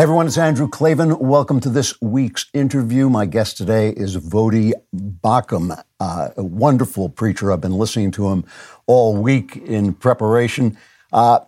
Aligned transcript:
everyone, 0.00 0.26
it's 0.26 0.38
Andrew 0.38 0.66
Klavan. 0.66 1.18
Welcome 1.18 1.60
to 1.60 1.68
this 1.68 2.00
week's 2.00 2.46
interview. 2.54 3.10
My 3.10 3.26
guest 3.26 3.58
today 3.58 3.90
is 3.90 4.16
Voddie 4.16 4.72
Baucham, 4.96 5.78
uh, 6.00 6.28
a 6.38 6.42
wonderful 6.42 7.10
preacher. 7.10 7.52
I've 7.52 7.60
been 7.60 7.74
listening 7.74 8.10
to 8.12 8.30
him 8.30 8.46
all 8.86 9.14
week 9.14 9.58
in 9.58 9.92
preparation. 9.92 10.78
Uh, 11.12 11.40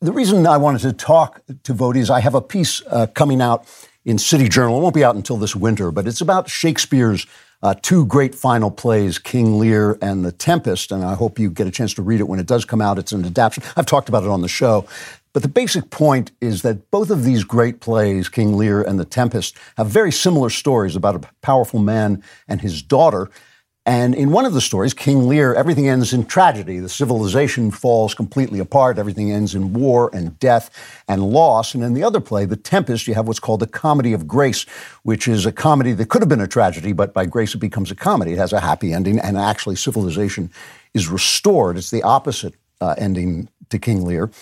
the 0.00 0.10
reason 0.10 0.46
I 0.46 0.56
wanted 0.56 0.80
to 0.80 0.94
talk 0.94 1.42
to 1.64 1.74
Voddie 1.74 1.98
is 1.98 2.08
I 2.08 2.20
have 2.20 2.34
a 2.34 2.40
piece 2.40 2.80
uh, 2.86 3.08
coming 3.08 3.42
out 3.42 3.66
in 4.06 4.16
City 4.16 4.48
Journal. 4.48 4.78
It 4.78 4.80
won't 4.80 4.94
be 4.94 5.04
out 5.04 5.14
until 5.14 5.36
this 5.36 5.54
winter, 5.54 5.90
but 5.90 6.08
it's 6.08 6.22
about 6.22 6.48
Shakespeare's 6.48 7.26
uh, 7.62 7.74
two 7.82 8.06
great 8.06 8.34
final 8.34 8.70
plays, 8.70 9.18
King 9.18 9.58
Lear 9.58 9.98
and 10.00 10.24
The 10.24 10.32
Tempest, 10.32 10.92
and 10.92 11.04
I 11.04 11.14
hope 11.14 11.38
you 11.38 11.50
get 11.50 11.66
a 11.66 11.70
chance 11.70 11.92
to 11.94 12.02
read 12.02 12.20
it 12.20 12.28
when 12.28 12.38
it 12.38 12.46
does 12.46 12.64
come 12.64 12.80
out. 12.80 12.98
It's 12.98 13.12
an 13.12 13.24
adaptation. 13.24 13.70
I've 13.76 13.86
talked 13.86 14.08
about 14.08 14.22
it 14.22 14.30
on 14.30 14.42
the 14.42 14.48
show. 14.48 14.86
But 15.38 15.44
the 15.44 15.48
basic 15.50 15.90
point 15.90 16.32
is 16.40 16.62
that 16.62 16.90
both 16.90 17.10
of 17.10 17.22
these 17.22 17.44
great 17.44 17.78
plays, 17.78 18.28
King 18.28 18.56
Lear 18.56 18.82
and 18.82 18.98
The 18.98 19.04
Tempest, 19.04 19.56
have 19.76 19.86
very 19.86 20.10
similar 20.10 20.50
stories 20.50 20.96
about 20.96 21.14
a 21.14 21.28
powerful 21.42 21.78
man 21.78 22.24
and 22.48 22.60
his 22.60 22.82
daughter. 22.82 23.30
And 23.86 24.16
in 24.16 24.32
one 24.32 24.46
of 24.46 24.52
the 24.52 24.60
stories, 24.60 24.94
King 24.94 25.28
Lear, 25.28 25.54
everything 25.54 25.88
ends 25.88 26.12
in 26.12 26.26
tragedy. 26.26 26.80
The 26.80 26.88
civilization 26.88 27.70
falls 27.70 28.14
completely 28.14 28.58
apart. 28.58 28.98
Everything 28.98 29.30
ends 29.30 29.54
in 29.54 29.74
war 29.74 30.10
and 30.12 30.36
death 30.40 30.72
and 31.06 31.22
loss. 31.22 31.72
And 31.72 31.84
in 31.84 31.94
the 31.94 32.02
other 32.02 32.18
play, 32.18 32.44
The 32.44 32.56
Tempest, 32.56 33.06
you 33.06 33.14
have 33.14 33.28
what's 33.28 33.38
called 33.38 33.60
the 33.60 33.68
Comedy 33.68 34.14
of 34.14 34.26
Grace, 34.26 34.66
which 35.04 35.28
is 35.28 35.46
a 35.46 35.52
comedy 35.52 35.92
that 35.92 36.08
could 36.08 36.20
have 36.20 36.28
been 36.28 36.40
a 36.40 36.48
tragedy, 36.48 36.92
but 36.92 37.14
by 37.14 37.26
grace 37.26 37.54
it 37.54 37.58
becomes 37.58 37.92
a 37.92 37.94
comedy. 37.94 38.32
It 38.32 38.38
has 38.38 38.52
a 38.52 38.58
happy 38.58 38.92
ending, 38.92 39.20
and 39.20 39.38
actually 39.38 39.76
civilization 39.76 40.50
is 40.94 41.06
restored. 41.06 41.76
It's 41.76 41.92
the 41.92 42.02
opposite 42.02 42.54
uh, 42.80 42.96
ending 42.98 43.48
to 43.70 43.78
King 43.78 44.04
Lear. 44.04 44.32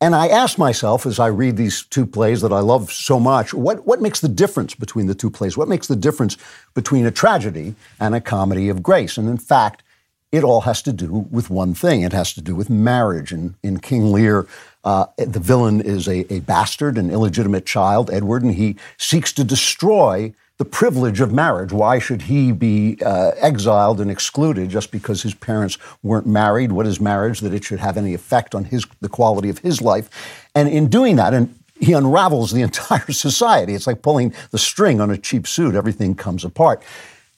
And 0.00 0.14
I 0.14 0.28
ask 0.28 0.58
myself 0.58 1.06
as 1.06 1.18
I 1.18 1.26
read 1.26 1.56
these 1.56 1.82
two 1.82 2.06
plays 2.06 2.40
that 2.42 2.52
I 2.52 2.60
love 2.60 2.92
so 2.92 3.18
much, 3.18 3.52
what, 3.52 3.84
what 3.84 4.00
makes 4.00 4.20
the 4.20 4.28
difference 4.28 4.74
between 4.74 5.08
the 5.08 5.14
two 5.14 5.30
plays? 5.30 5.56
What 5.56 5.68
makes 5.68 5.88
the 5.88 5.96
difference 5.96 6.36
between 6.74 7.04
a 7.04 7.10
tragedy 7.10 7.74
and 7.98 8.14
a 8.14 8.20
comedy 8.20 8.68
of 8.68 8.82
grace? 8.82 9.18
And 9.18 9.28
in 9.28 9.38
fact, 9.38 9.82
it 10.30 10.44
all 10.44 10.60
has 10.60 10.82
to 10.82 10.92
do 10.92 11.26
with 11.30 11.50
one 11.50 11.74
thing. 11.74 12.02
It 12.02 12.12
has 12.12 12.32
to 12.34 12.40
do 12.40 12.54
with 12.54 12.70
marriage. 12.70 13.32
And 13.32 13.54
in 13.62 13.80
King 13.80 14.12
Lear, 14.12 14.46
uh, 14.84 15.06
the 15.16 15.40
villain 15.40 15.80
is 15.80 16.06
a, 16.06 16.32
a 16.32 16.40
bastard, 16.40 16.96
an 16.96 17.10
illegitimate 17.10 17.66
child, 17.66 18.08
Edward, 18.10 18.42
and 18.44 18.54
he 18.54 18.76
seeks 18.98 19.32
to 19.32 19.42
destroy 19.42 20.32
the 20.58 20.64
privilege 20.64 21.20
of 21.20 21.32
marriage. 21.32 21.72
Why 21.72 22.00
should 22.00 22.22
he 22.22 22.50
be 22.52 22.98
uh, 23.04 23.30
exiled 23.36 24.00
and 24.00 24.10
excluded 24.10 24.68
just 24.68 24.90
because 24.90 25.22
his 25.22 25.34
parents 25.34 25.78
weren't 26.02 26.26
married? 26.26 26.72
What 26.72 26.86
is 26.86 27.00
marriage 27.00 27.40
that 27.40 27.54
it 27.54 27.64
should 27.64 27.78
have 27.78 27.96
any 27.96 28.12
effect 28.12 28.54
on 28.54 28.64
his 28.64 28.84
the 29.00 29.08
quality 29.08 29.48
of 29.48 29.58
his 29.58 29.80
life? 29.80 30.10
And 30.54 30.68
in 30.68 30.88
doing 30.88 31.16
that, 31.16 31.32
and 31.32 31.56
he 31.80 31.92
unravels 31.92 32.50
the 32.50 32.62
entire 32.68 33.12
society. 33.12 33.74
It's 33.74 33.86
like 33.86 34.02
pulling 34.02 34.34
the 34.50 34.58
string 34.58 35.00
on 35.00 35.10
a 35.10 35.16
cheap 35.16 35.46
suit. 35.46 35.76
Everything 35.76 36.14
comes 36.14 36.44
apart. 36.44 36.82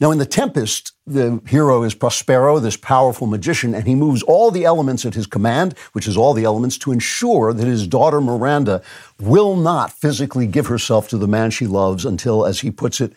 Now, 0.01 0.12
in 0.12 0.19
The 0.19 0.25
Tempest, 0.25 0.95
the 1.06 1.43
hero 1.47 1.83
is 1.83 1.95
Prospero, 1.95 2.59
this 2.59 2.79
powerful 2.79 3.27
magician, 3.27 3.75
and 3.75 3.87
he 3.87 3.95
moves 3.95 4.23
all 4.23 4.51
the 4.51 4.65
elements 4.65 5.05
at 5.05 5.12
his 5.12 5.27
command, 5.27 5.75
which 5.92 6.09
is 6.09 6.17
all 6.17 6.33
the 6.33 6.45
elements, 6.45 6.79
to 6.79 6.92
ensure 6.92 7.53
that 7.53 7.67
his 7.67 7.87
daughter 7.87 8.19
Miranda 8.23 8.81
will 9.20 9.57
not 9.57 9.92
physically 9.92 10.47
give 10.47 10.69
herself 10.69 11.07
to 11.11 11.19
the 11.19 11.29
man 11.29 11.51
she 11.51 11.67
loves 11.67 12.07
until, 12.07 12.47
as 12.47 12.61
he 12.61 12.70
puts 12.70 13.03
it, 13.03 13.12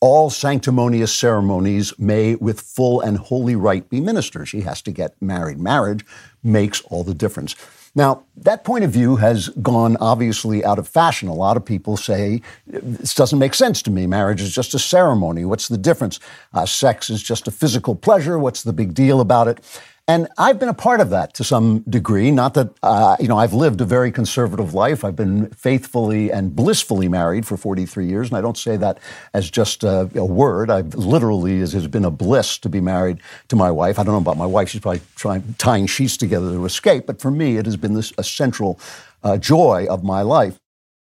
all 0.00 0.28
sanctimonious 0.28 1.14
ceremonies 1.14 1.98
may 1.98 2.34
with 2.34 2.60
full 2.60 3.00
and 3.00 3.16
holy 3.16 3.56
rite 3.56 3.88
be 3.88 3.98
ministered. 3.98 4.46
She 4.46 4.60
has 4.60 4.82
to 4.82 4.90
get 4.90 5.20
married. 5.22 5.58
Marriage 5.58 6.04
makes 6.42 6.82
all 6.82 7.02
the 7.02 7.14
difference. 7.14 7.56
Now, 7.96 8.24
that 8.36 8.62
point 8.62 8.84
of 8.84 8.90
view 8.90 9.16
has 9.16 9.48
gone 9.48 9.96
obviously 10.02 10.62
out 10.62 10.78
of 10.78 10.86
fashion. 10.86 11.28
A 11.28 11.34
lot 11.34 11.56
of 11.56 11.64
people 11.64 11.96
say, 11.96 12.42
this 12.66 13.14
doesn't 13.14 13.38
make 13.38 13.54
sense 13.54 13.80
to 13.82 13.90
me. 13.90 14.06
Marriage 14.06 14.42
is 14.42 14.54
just 14.54 14.74
a 14.74 14.78
ceremony. 14.78 15.46
What's 15.46 15.68
the 15.68 15.78
difference? 15.78 16.20
Uh, 16.52 16.66
sex 16.66 17.08
is 17.08 17.22
just 17.22 17.48
a 17.48 17.50
physical 17.50 17.94
pleasure. 17.94 18.38
What's 18.38 18.64
the 18.64 18.74
big 18.74 18.92
deal 18.92 19.22
about 19.22 19.48
it? 19.48 19.60
And 20.08 20.28
I've 20.38 20.60
been 20.60 20.68
a 20.68 20.74
part 20.74 21.00
of 21.00 21.10
that 21.10 21.34
to 21.34 21.42
some 21.42 21.80
degree. 21.80 22.30
Not 22.30 22.54
that, 22.54 22.70
uh, 22.80 23.16
you 23.18 23.26
know, 23.26 23.38
I've 23.38 23.52
lived 23.52 23.80
a 23.80 23.84
very 23.84 24.12
conservative 24.12 24.72
life. 24.72 25.04
I've 25.04 25.16
been 25.16 25.50
faithfully 25.50 26.30
and 26.30 26.54
blissfully 26.54 27.08
married 27.08 27.44
for 27.44 27.56
43 27.56 28.06
years. 28.06 28.28
And 28.28 28.36
I 28.36 28.40
don't 28.40 28.56
say 28.56 28.76
that 28.76 28.98
as 29.34 29.50
just 29.50 29.82
a, 29.82 30.08
a 30.14 30.24
word. 30.24 30.70
I've 30.70 30.94
literally, 30.94 31.60
it 31.60 31.72
has 31.72 31.88
been 31.88 32.04
a 32.04 32.12
bliss 32.12 32.56
to 32.58 32.68
be 32.68 32.80
married 32.80 33.18
to 33.48 33.56
my 33.56 33.68
wife. 33.72 33.98
I 33.98 34.04
don't 34.04 34.14
know 34.14 34.18
about 34.18 34.36
my 34.36 34.46
wife. 34.46 34.68
She's 34.68 34.80
probably 34.80 35.00
trying, 35.16 35.56
tying 35.58 35.86
sheets 35.88 36.16
together 36.16 36.52
to 36.52 36.64
escape. 36.66 37.04
But 37.06 37.20
for 37.20 37.32
me, 37.32 37.56
it 37.56 37.66
has 37.66 37.76
been 37.76 37.94
this, 37.94 38.12
a 38.16 38.22
central 38.22 38.78
uh, 39.24 39.38
joy 39.38 39.88
of 39.90 40.04
my 40.04 40.22
life. 40.22 40.56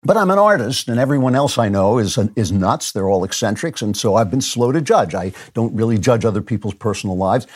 But 0.03 0.17
I'm 0.17 0.31
an 0.31 0.39
artist, 0.39 0.89
and 0.89 0.99
everyone 1.01 1.35
else 1.35 1.59
I 1.59 1.69
know 1.69 1.99
is 1.99 2.17
is 2.37 2.53
nuts. 2.53 2.93
They're 2.93 3.09
all 3.09 3.25
eccentrics, 3.25 3.83
and 3.83 3.97
so 3.97 4.15
I've 4.15 4.31
been 4.31 4.41
slow 4.41 4.71
to 4.71 4.81
judge. 4.81 5.13
I 5.13 5.33
don't 5.55 5.75
really 5.75 5.99
judge 5.99 6.25
other 6.25 6.41
people's 6.41 6.75
personal 6.75 7.17
lives. 7.17 7.49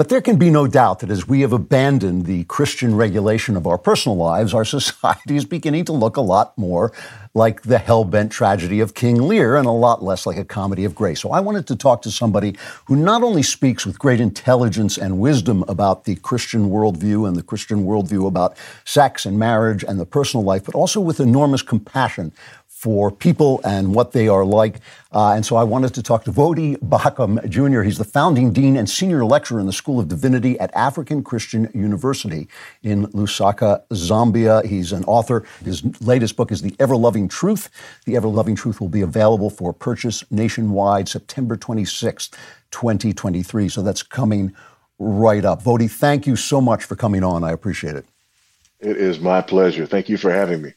But 0.00 0.08
there 0.08 0.22
can 0.22 0.38
be 0.38 0.48
no 0.48 0.66
doubt 0.66 1.00
that 1.00 1.10
as 1.10 1.28
we 1.28 1.42
have 1.42 1.52
abandoned 1.52 2.24
the 2.24 2.44
Christian 2.44 2.96
regulation 2.96 3.54
of 3.54 3.66
our 3.66 3.76
personal 3.76 4.16
lives, 4.16 4.54
our 4.54 4.64
society 4.78 5.36
is 5.36 5.44
beginning 5.44 5.84
to 5.84 5.92
look 5.92 6.16
a 6.16 6.22
lot 6.22 6.56
more 6.56 6.90
like 7.34 7.60
the 7.64 7.76
hell 7.76 8.04
bent 8.04 8.32
tragedy 8.32 8.80
of 8.80 8.94
King 8.94 9.28
Lear 9.28 9.56
and 9.56 9.66
a 9.66 9.70
lot 9.70 10.02
less 10.02 10.24
like 10.24 10.38
a 10.38 10.44
comedy 10.44 10.86
of 10.86 10.94
grace. 10.94 11.20
So 11.20 11.32
I 11.32 11.40
wanted 11.40 11.66
to 11.66 11.76
talk 11.76 12.00
to 12.02 12.10
somebody 12.10 12.56
who 12.86 12.96
not 12.96 13.22
only 13.22 13.42
speaks 13.42 13.84
with 13.84 13.98
great 13.98 14.22
intelligence 14.22 14.96
and 14.96 15.20
wisdom 15.20 15.64
about 15.68 16.04
the 16.04 16.16
Christian 16.16 16.70
worldview 16.70 17.28
and 17.28 17.36
the 17.36 17.42
Christian 17.42 17.84
worldview 17.84 18.26
about 18.26 18.56
sex 18.86 19.26
and 19.26 19.38
marriage 19.38 19.84
and 19.84 20.00
the 20.00 20.06
personal 20.06 20.42
life, 20.42 20.64
but 20.64 20.74
also 20.74 20.98
with 20.98 21.20
enormous 21.20 21.60
compassion 21.60 22.32
for 22.80 23.10
people 23.10 23.60
and 23.62 23.94
what 23.94 24.12
they 24.12 24.26
are 24.26 24.42
like. 24.42 24.80
Uh, 25.12 25.34
and 25.34 25.44
so 25.44 25.54
I 25.54 25.64
wanted 25.64 25.92
to 25.92 26.02
talk 26.02 26.24
to 26.24 26.32
Voddie 26.32 26.78
Baucham 26.78 27.46
Jr. 27.46 27.82
He's 27.82 27.98
the 27.98 28.04
founding 28.04 28.54
dean 28.54 28.74
and 28.74 28.88
senior 28.88 29.22
lecturer 29.22 29.60
in 29.60 29.66
the 29.66 29.72
School 29.72 30.00
of 30.00 30.08
Divinity 30.08 30.58
at 30.58 30.74
African 30.74 31.22
Christian 31.22 31.68
University 31.74 32.48
in 32.82 33.06
Lusaka, 33.08 33.82
Zambia. 33.92 34.64
He's 34.64 34.92
an 34.92 35.04
author. 35.04 35.44
His 35.62 35.84
latest 36.00 36.36
book 36.36 36.50
is 36.50 36.62
The 36.62 36.74
Ever 36.80 36.96
Loving 36.96 37.28
Truth. 37.28 37.68
The 38.06 38.16
Ever 38.16 38.28
Loving 38.28 38.56
Truth 38.56 38.80
will 38.80 38.88
be 38.88 39.02
available 39.02 39.50
for 39.50 39.74
purchase 39.74 40.24
nationwide 40.30 41.06
September 41.06 41.58
26th, 41.58 42.30
2023. 42.70 43.68
So 43.68 43.82
that's 43.82 44.02
coming 44.02 44.54
right 44.98 45.44
up. 45.44 45.62
Voddie, 45.62 45.90
thank 45.90 46.26
you 46.26 46.34
so 46.34 46.62
much 46.62 46.84
for 46.84 46.96
coming 46.96 47.24
on. 47.24 47.44
I 47.44 47.50
appreciate 47.50 47.96
it. 47.96 48.06
It 48.80 48.96
is 48.96 49.20
my 49.20 49.42
pleasure. 49.42 49.84
Thank 49.84 50.08
you 50.08 50.16
for 50.16 50.32
having 50.32 50.62
me. 50.62 50.72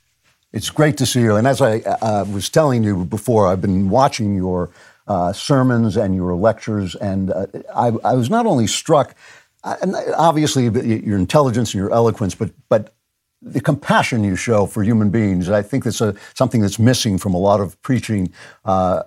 It's 0.53 0.69
great 0.69 0.97
to 0.97 1.05
see 1.07 1.21
you. 1.21 1.35
And 1.35 1.47
as 1.47 1.61
I 1.61 1.79
uh, 1.79 2.25
was 2.31 2.47
telling 2.47 2.83
you 2.83 3.05
before, 3.05 3.47
I've 3.47 3.61
been 3.61 3.89
watching 3.89 4.35
your 4.35 4.69
uh, 5.07 5.33
sermons 5.33 5.97
and 5.97 6.15
your 6.15 6.35
lectures, 6.35 6.95
and 6.95 7.31
uh, 7.31 7.47
I, 7.75 7.87
I, 8.05 8.13
was 8.13 8.29
not 8.29 8.45
only 8.45 8.67
struck, 8.67 9.15
uh, 9.63 9.75
and 9.81 9.95
obviously 10.15 10.63
your 10.63 11.17
intelligence 11.17 11.73
and 11.73 11.79
your 11.79 11.91
eloquence, 11.91 12.35
but 12.35 12.51
but 12.69 12.93
the 13.41 13.59
compassion 13.59 14.23
you 14.23 14.37
show 14.37 14.65
for 14.65 14.81
human 14.83 15.09
beings. 15.09 15.49
I 15.49 15.61
think 15.61 15.83
that's 15.83 15.99
a, 15.99 16.15
something 16.35 16.61
that's 16.61 16.79
missing 16.79 17.17
from 17.17 17.33
a 17.33 17.37
lot 17.37 17.59
of 17.59 17.81
preaching. 17.81 18.31
Uh, 18.63 19.03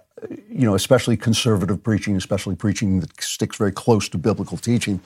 you 0.50 0.66
know, 0.66 0.74
especially 0.74 1.16
conservative 1.16 1.82
preaching, 1.82 2.16
especially 2.16 2.56
preaching 2.56 3.00
that 3.00 3.22
sticks 3.22 3.56
very 3.56 3.70
close 3.70 4.08
to 4.08 4.18
biblical 4.18 4.56
teaching. 4.56 5.00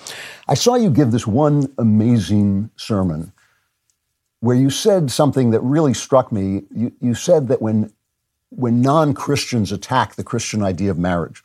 I 0.49 0.55
saw 0.55 0.77
you 0.77 0.89
give 0.89 1.11
this 1.11 1.27
one 1.27 1.73
amazing 1.79 2.71
sermon 2.77 3.33
where 4.41 4.56
you 4.56 4.71
said 4.71 5.11
something 5.11 5.51
that 5.51 5.61
really 5.61 5.95
struck 5.95 6.33
me. 6.33 6.62
You, 6.75 6.93
you 7.01 7.15
said 7.15 7.49
that 7.49 7.62
when, 7.62 7.93
when 8.49 8.81
non 8.81 9.14
Christians 9.14 9.70
attack 9.70 10.14
the 10.14 10.25
Christian 10.25 10.62
idea 10.62 10.91
of 10.91 10.99
marriage, 10.99 11.43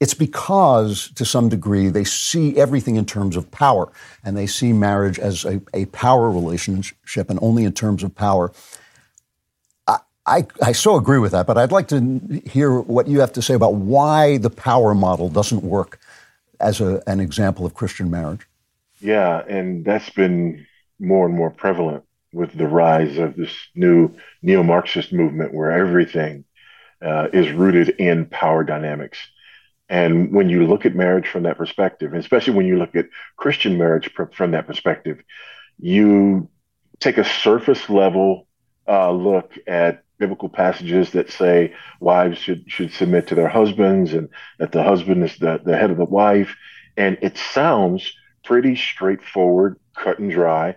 it's 0.00 0.14
because, 0.14 1.10
to 1.14 1.24
some 1.24 1.48
degree, 1.48 1.88
they 1.88 2.04
see 2.04 2.56
everything 2.56 2.96
in 2.96 3.06
terms 3.06 3.36
of 3.36 3.50
power, 3.50 3.92
and 4.24 4.36
they 4.36 4.46
see 4.46 4.72
marriage 4.72 5.18
as 5.18 5.44
a, 5.44 5.60
a 5.72 5.86
power 5.86 6.30
relationship 6.30 7.30
and 7.30 7.38
only 7.42 7.64
in 7.64 7.72
terms 7.72 8.02
of 8.02 8.14
power. 8.14 8.52
I, 9.86 9.98
I, 10.26 10.46
I 10.62 10.72
so 10.72 10.96
agree 10.96 11.18
with 11.18 11.32
that, 11.32 11.46
but 11.46 11.58
I'd 11.58 11.72
like 11.72 11.88
to 11.88 12.42
hear 12.44 12.80
what 12.80 13.08
you 13.08 13.20
have 13.20 13.32
to 13.34 13.42
say 13.42 13.54
about 13.54 13.74
why 13.74 14.38
the 14.38 14.50
power 14.50 14.94
model 14.94 15.28
doesn't 15.28 15.62
work 15.62 15.98
as 16.60 16.80
a, 16.80 17.02
an 17.06 17.20
example 17.20 17.64
of 17.64 17.74
Christian 17.74 18.10
marriage. 18.10 18.46
Yeah, 19.00 19.42
and 19.48 19.84
that's 19.84 20.10
been 20.10 20.66
more 20.98 21.26
and 21.26 21.34
more 21.34 21.50
prevalent 21.50 22.04
with 22.34 22.52
the 22.52 22.66
rise 22.66 23.16
of 23.18 23.36
this 23.36 23.52
new 23.74 24.10
neo 24.42 24.62
Marxist 24.62 25.12
movement 25.12 25.54
where 25.54 25.70
everything 25.70 26.44
uh, 27.02 27.28
is 27.32 27.50
rooted 27.52 27.90
in 27.90 28.26
power 28.26 28.64
dynamics. 28.64 29.18
And 29.88 30.32
when 30.32 30.48
you 30.48 30.66
look 30.66 30.86
at 30.86 30.94
marriage 30.94 31.28
from 31.28 31.44
that 31.44 31.58
perspective, 31.58 32.14
especially 32.14 32.54
when 32.54 32.66
you 32.66 32.78
look 32.78 32.96
at 32.96 33.06
Christian 33.36 33.78
marriage 33.78 34.12
pr- 34.14 34.24
from 34.32 34.52
that 34.52 34.66
perspective, 34.66 35.22
you 35.78 36.48
take 37.00 37.18
a 37.18 37.24
surface 37.24 37.88
level 37.90 38.46
uh, 38.88 39.10
look 39.10 39.52
at 39.66 40.02
biblical 40.18 40.48
passages 40.48 41.10
that 41.10 41.30
say 41.30 41.74
wives 42.00 42.38
should 42.38 42.70
should 42.70 42.92
submit 42.92 43.26
to 43.26 43.34
their 43.34 43.48
husbands 43.48 44.12
and 44.14 44.28
that 44.58 44.72
the 44.72 44.82
husband 44.82 45.24
is 45.24 45.36
the, 45.38 45.60
the 45.64 45.76
head 45.76 45.90
of 45.90 45.96
the 45.96 46.04
wife. 46.04 46.56
And 46.96 47.18
it 47.20 47.36
sounds 47.36 48.14
pretty 48.44 48.76
straightforward, 48.76 49.78
cut 49.96 50.18
and 50.18 50.30
dry 50.30 50.76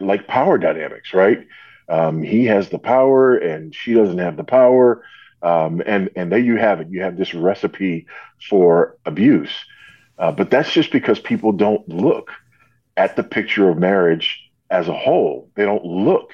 like 0.00 0.26
power 0.26 0.58
dynamics, 0.58 1.12
right? 1.14 1.46
Um, 1.88 2.22
he 2.22 2.46
has 2.46 2.68
the 2.68 2.78
power 2.78 3.36
and 3.36 3.74
she 3.74 3.94
doesn't 3.94 4.18
have 4.18 4.36
the 4.36 4.44
power. 4.44 5.04
Um, 5.42 5.82
and 5.84 6.10
and 6.14 6.30
there 6.30 6.38
you 6.38 6.56
have 6.56 6.80
it. 6.80 6.88
You 6.90 7.02
have 7.02 7.16
this 7.16 7.34
recipe 7.34 8.06
for 8.48 8.96
abuse. 9.04 9.52
Uh, 10.18 10.30
but 10.30 10.50
that's 10.50 10.72
just 10.72 10.92
because 10.92 11.18
people 11.18 11.52
don't 11.52 11.86
look 11.88 12.30
at 12.96 13.16
the 13.16 13.24
picture 13.24 13.68
of 13.68 13.78
marriage 13.78 14.38
as 14.70 14.88
a 14.88 14.96
whole. 14.96 15.50
They 15.56 15.64
don't 15.64 15.84
look 15.84 16.32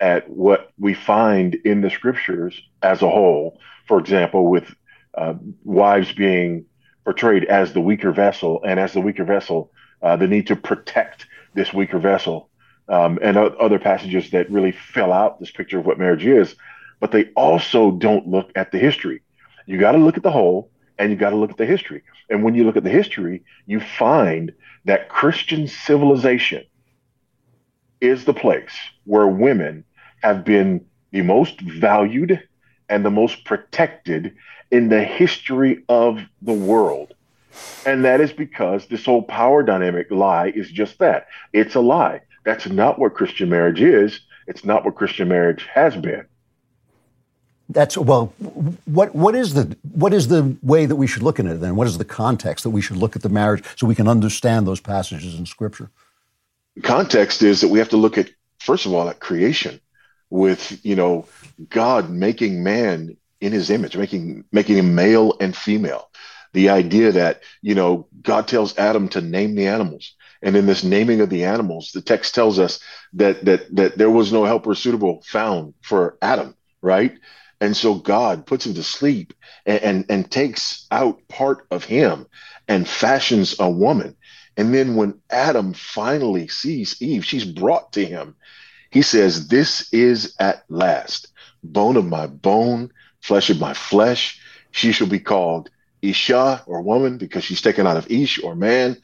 at 0.00 0.28
what 0.28 0.72
we 0.78 0.94
find 0.94 1.54
in 1.54 1.80
the 1.80 1.90
scriptures 1.90 2.60
as 2.82 3.02
a 3.02 3.08
whole. 3.08 3.60
For 3.86 3.98
example, 3.98 4.50
with 4.50 4.74
uh, 5.16 5.34
wives 5.64 6.12
being 6.12 6.64
portrayed 7.04 7.44
as 7.44 7.72
the 7.72 7.80
weaker 7.80 8.12
vessel, 8.12 8.60
and 8.66 8.78
as 8.78 8.92
the 8.92 9.00
weaker 9.00 9.24
vessel, 9.24 9.72
uh, 10.02 10.16
the 10.16 10.26
need 10.26 10.46
to 10.48 10.56
protect 10.56 11.26
this 11.54 11.72
weaker 11.72 11.98
vessel, 11.98 12.50
um, 12.88 13.18
and 13.22 13.36
other 13.36 13.78
passages 13.78 14.30
that 14.30 14.50
really 14.50 14.72
fill 14.72 15.12
out 15.12 15.40
this 15.40 15.50
picture 15.50 15.78
of 15.78 15.86
what 15.86 15.98
marriage 15.98 16.24
is. 16.24 16.54
But 17.00 17.12
they 17.12 17.26
also 17.36 17.92
don't 17.92 18.26
look 18.28 18.50
at 18.56 18.72
the 18.72 18.78
history. 18.78 19.22
You 19.66 19.78
got 19.78 19.92
to 19.92 19.98
look 19.98 20.16
at 20.16 20.22
the 20.22 20.30
whole, 20.30 20.70
and 20.98 21.10
you 21.10 21.16
got 21.16 21.30
to 21.30 21.36
look 21.36 21.50
at 21.50 21.58
the 21.58 21.66
history. 21.66 22.02
And 22.28 22.42
when 22.42 22.54
you 22.54 22.64
look 22.64 22.76
at 22.76 22.84
the 22.84 22.90
history, 22.90 23.44
you 23.66 23.80
find 23.80 24.52
that 24.84 25.08
Christian 25.08 25.68
civilization 25.68 26.64
is 28.00 28.24
the 28.24 28.34
place 28.34 28.72
where 29.04 29.26
women 29.26 29.84
have 30.22 30.44
been 30.44 30.84
the 31.10 31.22
most 31.22 31.60
valued 31.60 32.42
and 32.88 33.04
the 33.04 33.10
most 33.10 33.44
protected 33.44 34.34
in 34.70 34.88
the 34.88 35.02
history 35.02 35.84
of 35.88 36.20
the 36.42 36.52
world. 36.52 37.14
And 37.86 38.04
that 38.04 38.20
is 38.20 38.32
because 38.32 38.86
this 38.86 39.04
whole 39.04 39.22
power 39.22 39.62
dynamic 39.62 40.10
lie 40.10 40.48
is 40.48 40.70
just 40.70 40.98
that 40.98 41.26
it's 41.52 41.74
a 41.74 41.80
lie. 41.80 42.22
That's 42.48 42.66
not 42.66 42.98
what 42.98 43.12
Christian 43.12 43.50
marriage 43.50 43.82
is. 43.82 44.20
It's 44.46 44.64
not 44.64 44.82
what 44.82 44.94
Christian 44.94 45.28
marriage 45.28 45.66
has 45.70 45.94
been. 45.94 46.24
That's 47.68 47.98
well. 47.98 48.28
What 48.86 49.14
what 49.14 49.34
is 49.34 49.52
the 49.52 49.76
what 49.92 50.14
is 50.14 50.28
the 50.28 50.56
way 50.62 50.86
that 50.86 50.96
we 50.96 51.06
should 51.06 51.22
look 51.22 51.38
at 51.38 51.44
it 51.44 51.60
then? 51.60 51.76
What 51.76 51.86
is 51.86 51.98
the 51.98 52.06
context 52.06 52.64
that 52.64 52.70
we 52.70 52.80
should 52.80 52.96
look 52.96 53.16
at 53.16 53.20
the 53.20 53.28
marriage 53.28 53.62
so 53.76 53.86
we 53.86 53.94
can 53.94 54.08
understand 54.08 54.66
those 54.66 54.80
passages 54.80 55.38
in 55.38 55.44
Scripture? 55.44 55.90
context 56.82 57.42
is 57.42 57.60
that 57.60 57.68
we 57.68 57.80
have 57.80 57.90
to 57.90 57.98
look 57.98 58.16
at 58.16 58.30
first 58.60 58.86
of 58.86 58.94
all 58.94 59.10
at 59.10 59.20
creation, 59.20 59.78
with 60.30 60.82
you 60.82 60.96
know 60.96 61.26
God 61.68 62.08
making 62.08 62.62
man 62.62 63.14
in 63.42 63.52
His 63.52 63.68
image, 63.68 63.94
making 63.94 64.44
making 64.52 64.78
him 64.78 64.94
male 64.94 65.36
and 65.38 65.54
female. 65.54 66.08
The 66.54 66.70
idea 66.70 67.12
that 67.12 67.42
you 67.60 67.74
know 67.74 68.08
God 68.22 68.48
tells 68.48 68.78
Adam 68.78 69.10
to 69.10 69.20
name 69.20 69.54
the 69.54 69.66
animals, 69.66 70.14
and 70.42 70.56
in 70.56 70.66
this 70.66 70.84
naming 70.84 71.20
of 71.20 71.30
the 71.30 71.44
animals, 71.44 71.90
the 71.92 72.02
text 72.02 72.34
tells 72.34 72.58
us 72.58 72.80
that 73.14 73.44
that 73.44 73.74
that 73.74 73.98
there 73.98 74.10
was 74.10 74.32
no 74.32 74.44
helper 74.44 74.74
suitable 74.74 75.22
found 75.26 75.74
for 75.82 76.16
Adam, 76.22 76.54
right? 76.82 77.12
And 77.60 77.76
so 77.76 77.94
God 77.94 78.46
puts 78.46 78.64
him 78.66 78.74
to 78.74 78.82
sleep 78.82 79.34
and, 79.66 79.82
and, 79.82 80.06
and 80.08 80.30
takes 80.30 80.86
out 80.92 81.26
part 81.28 81.66
of 81.70 81.84
him 81.84 82.26
and 82.68 82.88
fashions 82.88 83.56
a 83.58 83.68
woman. 83.68 84.16
And 84.56 84.74
then 84.74 84.96
when 84.96 85.20
Adam 85.30 85.72
finally 85.72 86.48
sees 86.48 87.00
Eve, 87.00 87.24
she's 87.24 87.44
brought 87.44 87.92
to 87.92 88.04
him. 88.04 88.36
He 88.90 89.02
says, 89.02 89.48
This 89.48 89.92
is 89.92 90.34
at 90.38 90.64
last 90.68 91.28
bone 91.62 91.96
of 91.96 92.06
my 92.06 92.26
bone, 92.26 92.92
flesh 93.20 93.50
of 93.50 93.60
my 93.60 93.74
flesh. 93.74 94.40
She 94.70 94.92
shall 94.92 95.06
be 95.06 95.20
called 95.20 95.70
Isha 96.02 96.62
or 96.66 96.82
woman 96.82 97.18
because 97.18 97.44
she's 97.44 97.62
taken 97.62 97.86
out 97.86 97.96
of 97.96 98.10
Ish 98.10 98.42
or 98.42 98.54
man. 98.54 98.96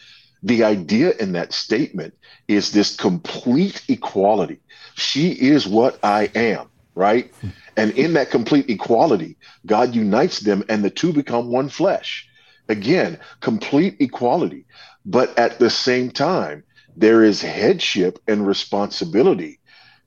The 0.44 0.62
idea 0.62 1.12
in 1.12 1.32
that 1.32 1.52
statement 1.52 2.14
is 2.46 2.70
this 2.70 2.94
complete 2.94 3.82
equality. 3.88 4.60
She 4.94 5.30
is 5.30 5.66
what 5.66 5.98
I 6.04 6.30
am, 6.34 6.68
right? 6.94 7.32
And 7.76 7.90
in 7.92 8.12
that 8.12 8.30
complete 8.30 8.68
equality, 8.70 9.36
God 9.66 9.94
unites 9.94 10.40
them 10.40 10.62
and 10.68 10.84
the 10.84 10.90
two 10.90 11.12
become 11.12 11.48
one 11.48 11.68
flesh. 11.68 12.28
Again, 12.68 13.18
complete 13.40 13.96
equality. 14.00 14.66
But 15.04 15.36
at 15.38 15.58
the 15.58 15.70
same 15.70 16.10
time, 16.10 16.62
there 16.96 17.24
is 17.24 17.42
headship 17.42 18.18
and 18.28 18.46
responsibility 18.46 19.58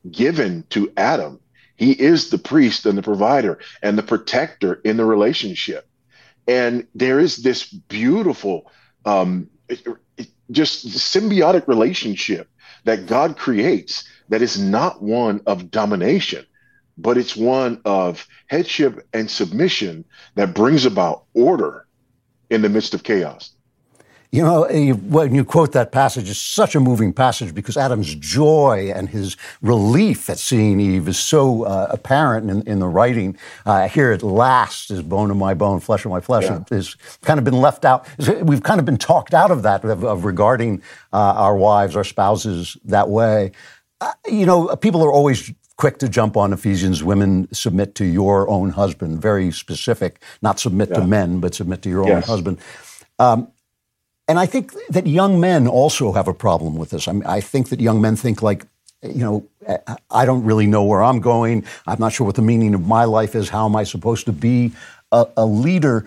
given 0.10 0.64
to 0.70 0.92
Adam. 0.98 1.40
He 1.76 1.92
is 1.92 2.30
the 2.30 2.38
priest 2.38 2.86
and 2.86 2.98
the 2.98 3.04
provider 3.04 3.60
and 3.82 3.98
the 3.98 4.04
protector 4.04 4.76
in 4.84 4.98
the 4.98 5.06
relationship. 5.06 5.88
And 6.48 6.88
there 6.96 7.20
is 7.20 7.38
this 7.38 7.66
beautiful, 7.66 8.72
um, 9.06 9.50
just 10.52 10.88
symbiotic 10.88 11.68
relationship 11.68 12.50
that 12.86 13.06
God 13.06 13.38
creates 13.38 14.08
that 14.30 14.42
is 14.42 14.60
not 14.60 15.02
one 15.02 15.42
of 15.46 15.72
domination, 15.72 16.46
but 16.98 17.18
it's 17.18 17.36
one 17.36 17.82
of 17.86 18.28
headship 18.48 19.08
and 19.14 19.30
submission 19.30 20.06
that 20.36 20.56
brings 20.56 20.86
about 20.86 21.26
order 21.34 21.86
in 22.50 22.62
the 22.62 22.70
midst 22.70 22.94
of 22.94 23.04
chaos. 23.04 23.52
You 24.32 24.44
know, 24.44 24.68
when 24.94 25.34
you 25.34 25.46
quote 25.46 25.72
that 25.72 25.94
passage, 25.94 26.30
it's 26.30 26.40
such 26.40 26.76
a 26.76 26.82
moving 26.82 27.14
passage 27.14 27.56
because 27.56 27.78
Adam's 27.78 28.14
joy 28.14 28.92
and 28.94 29.08
his 29.08 29.38
relief 29.62 30.30
at 30.30 30.38
seeing 30.38 30.82
Eve 30.82 31.08
is 31.08 31.18
so 31.18 31.64
uh, 31.64 31.88
apparent 31.90 32.50
in, 32.50 32.62
in, 32.64 32.80
the 32.80 32.88
writing. 32.88 33.38
Uh, 33.66 33.88
here 33.88 34.12
at 34.12 34.24
last 34.24 34.92
is 34.92 35.02
bone 35.02 35.32
of 35.32 35.38
my 35.38 35.54
bone, 35.54 35.80
flesh 35.80 36.04
of 36.04 36.12
my 36.12 36.20
flesh. 36.20 36.44
Yeah. 36.44 36.60
Is 36.72 36.96
kind 37.22 37.38
of 37.38 37.46
been 37.46 37.60
left 37.62 37.86
out. 37.86 38.06
We've 38.44 38.64
kind 38.64 38.80
of 38.80 38.86
been 38.86 38.98
talked 38.98 39.34
out 39.34 39.50
of 39.50 39.64
that, 39.64 39.86
of, 39.86 40.04
of 40.04 40.26
regarding 40.26 40.82
uh, 41.14 41.18
our 41.18 41.56
wives, 41.56 41.96
our 41.96 42.04
spouses 42.04 42.76
that 42.84 43.08
way. 43.08 43.54
Uh, 44.02 44.12
you 44.28 44.46
know, 44.46 44.76
people 44.76 45.04
are 45.04 45.12
always 45.12 45.54
quick 45.78 46.00
to 46.00 46.10
jump 46.10 46.36
on 46.36 46.52
Ephesians, 46.52 47.04
women 47.04 47.48
submit 47.54 47.96
to 47.96 48.04
your 48.04 48.50
own 48.50 48.72
husband, 48.72 49.22
very 49.22 49.52
specific, 49.52 50.22
not 50.42 50.60
submit 50.60 50.90
yeah. 50.90 51.00
to 51.00 51.08
men, 51.08 51.40
but 51.40 51.54
submit 51.54 51.82
to 51.84 51.90
your 51.90 52.06
yes. 52.06 52.16
own 52.16 52.22
husband. 52.24 52.58
Um, 53.20 53.52
and 54.28 54.38
I 54.38 54.46
think 54.46 54.74
that 54.90 55.08
young 55.08 55.40
men 55.40 55.68
also 55.68 56.12
have 56.12 56.28
a 56.28 56.34
problem 56.34 56.76
with 56.76 56.90
this. 56.90 57.08
I, 57.08 57.14
mean, 57.14 57.26
I 57.26 57.40
think 57.40 57.70
that 57.70 57.80
young 57.80 58.02
men 58.02 58.16
think 58.16 58.42
like, 58.42 58.66
you 59.02 59.24
know, 59.24 59.48
I 60.10 60.26
don't 60.26 60.44
really 60.44 60.68
know 60.68 60.84
where 60.84 61.02
I'm 61.02 61.20
going. 61.20 61.66
I'm 61.86 62.00
not 62.00 62.14
sure 62.14 62.26
what 62.26 62.36
the 62.36 62.42
meaning 62.42 62.74
of 62.74 62.86
my 62.86 63.06
life 63.06 63.36
is. 63.36 63.50
How 63.50 63.66
am 63.66 63.76
I 63.76 63.84
supposed 63.84 64.26
to 64.26 64.34
be 64.34 64.74
a, 65.12 65.28
a 65.38 65.46
leader? 65.46 66.06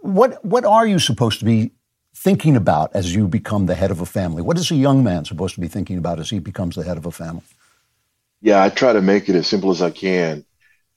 What 0.00 0.44
what 0.44 0.64
are 0.64 0.86
you 0.86 0.98
supposed 0.98 1.38
to 1.40 1.44
be 1.44 1.72
thinking 2.14 2.56
about 2.56 2.90
as 2.94 3.14
you 3.14 3.28
become 3.28 3.66
the 3.66 3.74
head 3.74 3.90
of 3.90 4.00
a 4.00 4.06
family? 4.06 4.42
What 4.42 4.56
is 4.56 4.70
a 4.70 4.76
young 4.76 5.04
man 5.04 5.24
supposed 5.24 5.54
to 5.56 5.60
be 5.60 5.68
thinking 5.68 5.98
about 5.98 6.18
as 6.18 6.30
he 6.30 6.38
becomes 6.38 6.74
the 6.74 6.84
head 6.84 6.96
of 6.96 7.06
a 7.06 7.12
family? 7.12 7.42
Yeah, 8.40 8.62
I 8.62 8.70
try 8.70 8.92
to 8.92 9.02
make 9.02 9.28
it 9.28 9.36
as 9.36 9.46
simple 9.46 9.70
as 9.70 9.82
I 9.82 9.90
can. 9.90 10.44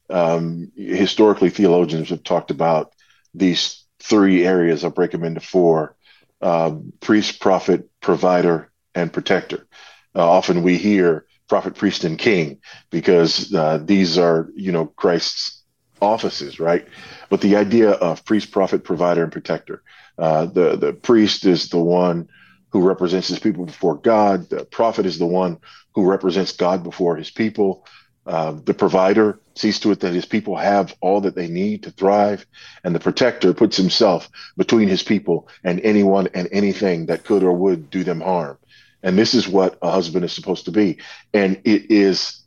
Um, 0.09 0.71
historically, 0.75 1.49
theologians 1.49 2.09
have 2.09 2.23
talked 2.23 2.49
about 2.49 2.93
these 3.33 3.83
three 3.99 4.45
areas. 4.45 4.83
I'll 4.83 4.89
break 4.89 5.11
them 5.11 5.23
into 5.23 5.41
four 5.41 5.95
uh, 6.41 6.71
priest, 7.01 7.39
prophet, 7.39 7.89
provider, 8.01 8.71
and 8.95 9.11
protector. 9.11 9.67
Uh, 10.15 10.27
often 10.29 10.63
we 10.63 10.77
hear 10.77 11.25
prophet, 11.47 11.75
priest, 11.75 12.03
and 12.03 12.17
king 12.17 12.59
because 12.89 13.53
uh, 13.53 13.79
these 13.83 14.17
are, 14.17 14.49
you 14.55 14.71
know, 14.71 14.85
Christ's 14.85 15.63
offices, 16.01 16.59
right? 16.59 16.87
But 17.29 17.41
the 17.41 17.55
idea 17.55 17.91
of 17.91 18.25
priest, 18.25 18.51
prophet, 18.51 18.83
provider, 18.83 19.23
and 19.23 19.31
protector. 19.31 19.83
Uh, 20.17 20.45
the 20.45 20.75
the 20.75 20.93
priest 20.93 21.45
is 21.45 21.69
the 21.69 21.79
one 21.79 22.27
who 22.71 22.81
represents 22.81 23.27
his 23.27 23.39
people 23.39 23.65
before 23.65 23.95
God. 23.95 24.49
The 24.49 24.65
prophet 24.65 25.05
is 25.05 25.17
the 25.17 25.25
one 25.25 25.57
who 25.95 26.09
represents 26.09 26.51
God 26.51 26.83
before 26.83 27.15
his 27.15 27.31
people. 27.31 27.85
Uh, 28.25 28.51
the 28.63 28.73
provider 28.73 29.39
sees 29.55 29.79
to 29.79 29.91
it 29.91 30.01
that 30.01 30.13
his 30.13 30.25
people 30.25 30.55
have 30.55 30.95
all 31.01 31.21
that 31.21 31.35
they 31.35 31.47
need 31.47 31.83
to 31.83 31.91
thrive, 31.91 32.45
and 32.83 32.93
the 32.93 32.99
protector 32.99 33.53
puts 33.53 33.75
himself 33.75 34.29
between 34.55 34.87
his 34.87 35.03
people 35.03 35.47
and 35.63 35.79
anyone 35.81 36.27
and 36.33 36.47
anything 36.51 37.07
that 37.07 37.23
could 37.23 37.43
or 37.43 37.53
would 37.53 37.89
do 37.89 38.03
them 38.03 38.21
harm. 38.21 38.57
And 39.01 39.17
this 39.17 39.33
is 39.33 39.47
what 39.47 39.77
a 39.81 39.89
husband 39.89 40.25
is 40.25 40.33
supposed 40.33 40.65
to 40.65 40.71
be. 40.71 40.97
And 41.33 41.61
it 41.63 41.89
is 41.89 42.41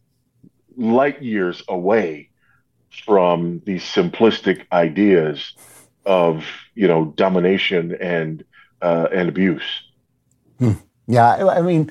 light 0.76 1.22
years 1.22 1.62
away 1.68 2.28
from 3.04 3.62
these 3.64 3.82
simplistic 3.82 4.66
ideas 4.70 5.54
of 6.04 6.44
you 6.74 6.88
know 6.88 7.06
domination 7.16 7.96
and 8.00 8.44
uh, 8.80 9.08
and 9.12 9.28
abuse. 9.28 9.62
Hmm. 10.58 10.72
Yeah, 11.06 11.48
I 11.48 11.62
mean, 11.62 11.90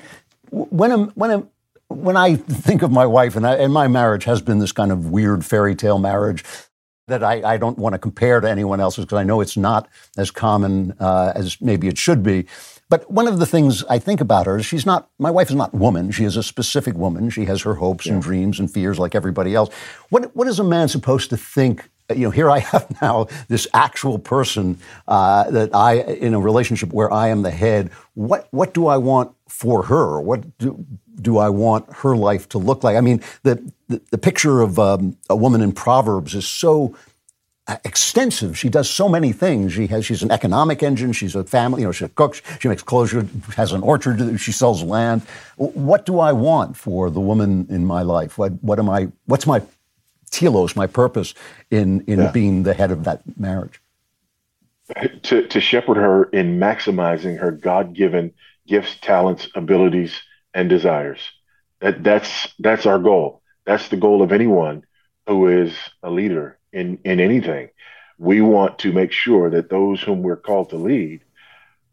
when 0.50 0.92
a 0.92 0.98
when 1.14 1.30
a 1.30 1.46
when 1.92 2.16
I 2.16 2.36
think 2.36 2.82
of 2.82 2.90
my 2.90 3.06
wife, 3.06 3.36
and, 3.36 3.46
I, 3.46 3.54
and 3.56 3.72
my 3.72 3.88
marriage 3.88 4.24
has 4.24 4.42
been 4.42 4.58
this 4.58 4.72
kind 4.72 4.92
of 4.92 5.10
weird 5.10 5.44
fairy 5.44 5.74
tale 5.74 5.98
marriage 5.98 6.44
that 7.08 7.22
I, 7.22 7.54
I 7.54 7.56
don't 7.56 7.78
want 7.78 7.94
to 7.94 7.98
compare 7.98 8.40
to 8.40 8.48
anyone 8.48 8.80
else's 8.80 9.04
because 9.04 9.18
I 9.18 9.24
know 9.24 9.40
it's 9.40 9.56
not 9.56 9.88
as 10.16 10.30
common 10.30 10.94
uh, 11.00 11.32
as 11.34 11.60
maybe 11.60 11.88
it 11.88 11.98
should 11.98 12.22
be. 12.22 12.46
But 12.88 13.10
one 13.10 13.26
of 13.26 13.38
the 13.38 13.46
things 13.46 13.84
I 13.84 13.98
think 13.98 14.20
about 14.20 14.46
her 14.46 14.58
is 14.58 14.66
she's 14.66 14.84
not, 14.84 15.08
my 15.18 15.30
wife 15.30 15.48
is 15.48 15.56
not 15.56 15.72
woman. 15.72 16.10
She 16.10 16.24
is 16.24 16.36
a 16.36 16.42
specific 16.42 16.94
woman. 16.94 17.30
She 17.30 17.46
has 17.46 17.62
her 17.62 17.74
hopes 17.74 18.06
yeah. 18.06 18.14
and 18.14 18.22
dreams 18.22 18.60
and 18.60 18.70
fears 18.70 18.98
like 18.98 19.14
everybody 19.14 19.54
else. 19.54 19.72
What, 20.10 20.36
what 20.36 20.46
is 20.46 20.58
a 20.58 20.64
man 20.64 20.88
supposed 20.88 21.30
to 21.30 21.36
think 21.36 21.88
you 22.16 22.24
know, 22.24 22.30
here 22.30 22.50
I 22.50 22.60
have 22.60 22.94
now 23.02 23.28
this 23.48 23.66
actual 23.74 24.18
person 24.18 24.78
uh, 25.08 25.50
that 25.50 25.74
I, 25.74 25.94
in 25.94 26.34
a 26.34 26.40
relationship 26.40 26.92
where 26.92 27.12
I 27.12 27.28
am 27.28 27.42
the 27.42 27.50
head. 27.50 27.90
What 28.14 28.48
what 28.50 28.74
do 28.74 28.86
I 28.86 28.96
want 28.96 29.34
for 29.48 29.84
her? 29.84 30.20
What 30.20 30.58
do, 30.58 30.84
do 31.20 31.38
I 31.38 31.48
want 31.48 31.90
her 31.96 32.16
life 32.16 32.48
to 32.50 32.58
look 32.58 32.84
like? 32.84 32.96
I 32.96 33.00
mean, 33.00 33.22
the 33.42 33.72
the, 33.88 34.00
the 34.10 34.18
picture 34.18 34.60
of 34.60 34.78
um, 34.78 35.16
a 35.28 35.36
woman 35.36 35.60
in 35.60 35.72
Proverbs 35.72 36.34
is 36.34 36.46
so 36.46 36.94
uh, 37.68 37.76
extensive. 37.84 38.58
She 38.58 38.68
does 38.68 38.90
so 38.90 39.08
many 39.08 39.32
things. 39.32 39.72
She 39.72 39.86
has 39.86 40.04
she's 40.04 40.22
an 40.22 40.32
economic 40.32 40.82
engine. 40.82 41.12
She's 41.12 41.36
a 41.36 41.44
family. 41.44 41.82
You 41.82 41.88
know, 41.88 41.92
she 41.92 42.08
cooks. 42.08 42.42
She 42.60 42.68
makes 42.68 42.82
clothes. 42.82 43.10
She 43.10 43.20
has 43.56 43.72
an 43.72 43.82
orchard. 43.82 44.40
She 44.40 44.52
sells 44.52 44.82
land. 44.82 45.22
What 45.56 46.04
do 46.04 46.18
I 46.18 46.32
want 46.32 46.76
for 46.76 47.08
the 47.08 47.20
woman 47.20 47.66
in 47.70 47.86
my 47.86 48.02
life? 48.02 48.36
What 48.36 48.52
what 48.62 48.78
am 48.78 48.90
I? 48.90 49.08
What's 49.26 49.46
my 49.46 49.62
telos? 50.32 50.74
My 50.74 50.88
purpose 50.88 51.34
in 51.70 52.00
in 52.08 52.18
yeah. 52.18 52.32
being 52.32 52.64
the 52.64 52.74
head 52.74 52.90
of 52.90 53.04
that 53.04 53.22
marriage. 53.38 53.80
To 55.22 55.46
to 55.46 55.60
shepherd 55.60 55.96
her 55.96 56.24
in 56.24 56.58
maximizing 56.58 57.38
her 57.38 57.52
God 57.52 57.94
given 57.94 58.34
gifts, 58.66 58.96
talents, 59.00 59.48
abilities, 59.54 60.20
and 60.52 60.68
desires. 60.68 61.20
That 61.80 62.02
that's 62.02 62.52
that's 62.58 62.86
our 62.86 62.98
goal. 62.98 63.42
That's 63.64 63.88
the 63.88 63.96
goal 63.96 64.22
of 64.22 64.32
anyone 64.32 64.84
who 65.26 65.48
is 65.48 65.74
a 66.02 66.10
leader 66.10 66.58
in, 66.72 66.98
in 67.04 67.20
anything. 67.20 67.70
We 68.18 68.40
want 68.40 68.80
to 68.80 68.92
make 68.92 69.12
sure 69.12 69.50
that 69.50 69.70
those 69.70 70.00
whom 70.00 70.22
we're 70.22 70.36
called 70.36 70.70
to 70.70 70.76
lead 70.76 71.22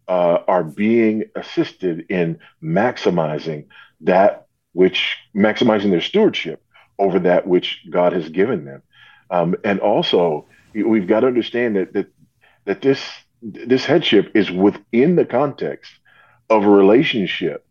uh, 0.07 0.39
are 0.47 0.63
being 0.63 1.25
assisted 1.35 2.05
in 2.09 2.39
maximizing 2.61 3.67
that 4.01 4.47
which, 4.73 5.17
maximizing 5.35 5.91
their 5.91 6.01
stewardship 6.01 6.63
over 6.99 7.19
that 7.19 7.47
which 7.47 7.85
God 7.89 8.13
has 8.13 8.29
given 8.29 8.65
them. 8.65 8.83
Um, 9.31 9.55
and 9.63 9.79
also, 9.79 10.45
we've 10.73 11.07
got 11.07 11.21
to 11.21 11.27
understand 11.27 11.75
that, 11.75 11.93
that, 11.93 12.07
that 12.65 12.81
this, 12.81 13.01
this 13.41 13.85
headship 13.85 14.31
is 14.35 14.51
within 14.51 15.15
the 15.15 15.25
context 15.25 15.91
of 16.49 16.65
a 16.65 16.69
relationship, 16.69 17.65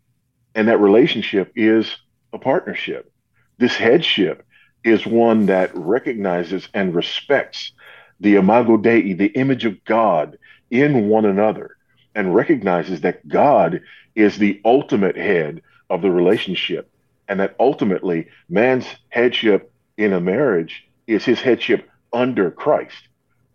and 0.54 0.68
that 0.68 0.80
relationship 0.80 1.52
is 1.54 1.94
a 2.32 2.38
partnership. 2.38 3.12
This 3.58 3.76
headship 3.76 4.44
is 4.84 5.04
one 5.04 5.46
that 5.46 5.70
recognizes 5.74 6.68
and 6.72 6.94
respects 6.94 7.72
the 8.20 8.36
imago 8.36 8.76
Dei, 8.76 9.12
the 9.12 9.26
image 9.26 9.64
of 9.64 9.84
God 9.84 10.38
in 10.70 11.08
one 11.08 11.24
another, 11.24 11.76
and 12.14 12.34
recognizes 12.34 13.00
that 13.02 13.26
God 13.28 13.80
is 14.14 14.38
the 14.38 14.60
ultimate 14.64 15.16
head 15.16 15.62
of 15.90 16.02
the 16.02 16.10
relationship, 16.10 16.90
and 17.28 17.40
that 17.40 17.54
ultimately 17.60 18.28
man's 18.48 18.86
headship 19.10 19.72
in 19.96 20.12
a 20.12 20.20
marriage 20.20 20.88
is 21.06 21.24
his 21.24 21.40
headship 21.40 21.88
under 22.12 22.50
Christ, 22.50 23.08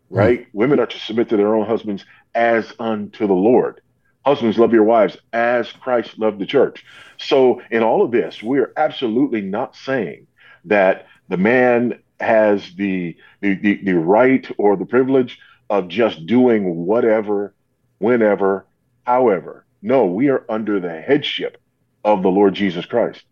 right? 0.09 0.41
Mm-hmm. 0.41 0.57
Women 0.57 0.79
are 0.79 0.85
to 0.85 0.99
submit 0.99 1.29
to 1.29 1.37
their 1.37 1.55
own 1.55 1.65
husbands 1.65 2.05
as 2.35 2.71
unto 2.79 3.27
the 3.27 3.33
Lord. 3.33 3.81
Husbands, 4.25 4.57
love 4.57 4.73
your 4.73 4.83
wives 4.83 5.17
as 5.33 5.71
Christ 5.71 6.17
loved 6.17 6.39
the 6.39 6.45
church. 6.45 6.85
So, 7.17 7.61
in 7.71 7.83
all 7.83 8.03
of 8.03 8.11
this, 8.11 8.41
we 8.41 8.59
are 8.59 8.71
absolutely 8.77 9.41
not 9.41 9.75
saying 9.75 10.27
that 10.65 11.07
the 11.27 11.37
man 11.37 11.99
has 12.19 12.73
the, 12.75 13.17
the, 13.41 13.55
the, 13.55 13.83
the 13.83 13.97
right 13.97 14.49
or 14.57 14.77
the 14.77 14.85
privilege 14.85 15.39
of 15.69 15.89
just 15.89 16.25
doing 16.25 16.85
whatever, 16.85 17.53
whenever, 17.99 18.65
however. 19.03 19.65
No, 19.81 20.05
we 20.05 20.29
are 20.29 20.45
under 20.47 20.79
the 20.79 21.01
headship 21.01 21.61
of 22.05 22.23
the 22.23 22.29
Lord 22.29 22.53
Jesus 22.53 22.85
Christ. 22.85 23.23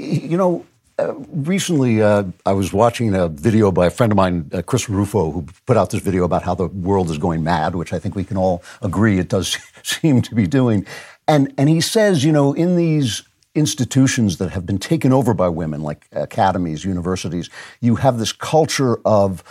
You 0.00 0.38
know, 0.38 0.66
uh, 0.98 1.14
recently 1.30 2.02
uh, 2.02 2.24
I 2.46 2.52
was 2.52 2.72
watching 2.72 3.14
a 3.14 3.28
video 3.28 3.70
by 3.70 3.86
a 3.86 3.90
friend 3.90 4.10
of 4.10 4.16
mine, 4.16 4.50
uh, 4.52 4.62
Chris 4.62 4.88
Rufo, 4.88 5.30
who 5.30 5.46
put 5.66 5.76
out 5.76 5.90
this 5.90 6.02
video 6.02 6.24
about 6.24 6.42
how 6.42 6.54
the 6.54 6.68
world 6.68 7.10
is 7.10 7.18
going 7.18 7.44
mad, 7.44 7.74
which 7.74 7.92
I 7.92 7.98
think 7.98 8.14
we 8.14 8.24
can 8.24 8.38
all 8.38 8.62
agree 8.80 9.18
it 9.18 9.28
does 9.28 9.58
seem 9.82 10.22
to 10.22 10.34
be 10.34 10.46
doing. 10.46 10.86
And, 11.28 11.52
and 11.58 11.68
he 11.68 11.82
says, 11.82 12.24
you 12.24 12.32
know, 12.32 12.54
in 12.54 12.76
these 12.76 13.22
institutions 13.54 14.38
that 14.38 14.50
have 14.50 14.64
been 14.64 14.78
taken 14.78 15.12
over 15.12 15.34
by 15.34 15.48
women, 15.48 15.82
like 15.82 16.06
academies, 16.12 16.84
universities, 16.84 17.50
you 17.82 17.96
have 17.96 18.18
this 18.18 18.32
culture 18.32 18.98
of 19.04 19.44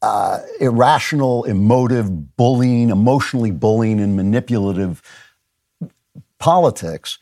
uh, 0.00 0.38
irrational, 0.60 1.42
emotive 1.42 2.36
bullying, 2.36 2.90
emotionally 2.90 3.50
bullying, 3.50 3.98
and 3.98 4.16
manipulative 4.16 5.02
politics 6.38 7.18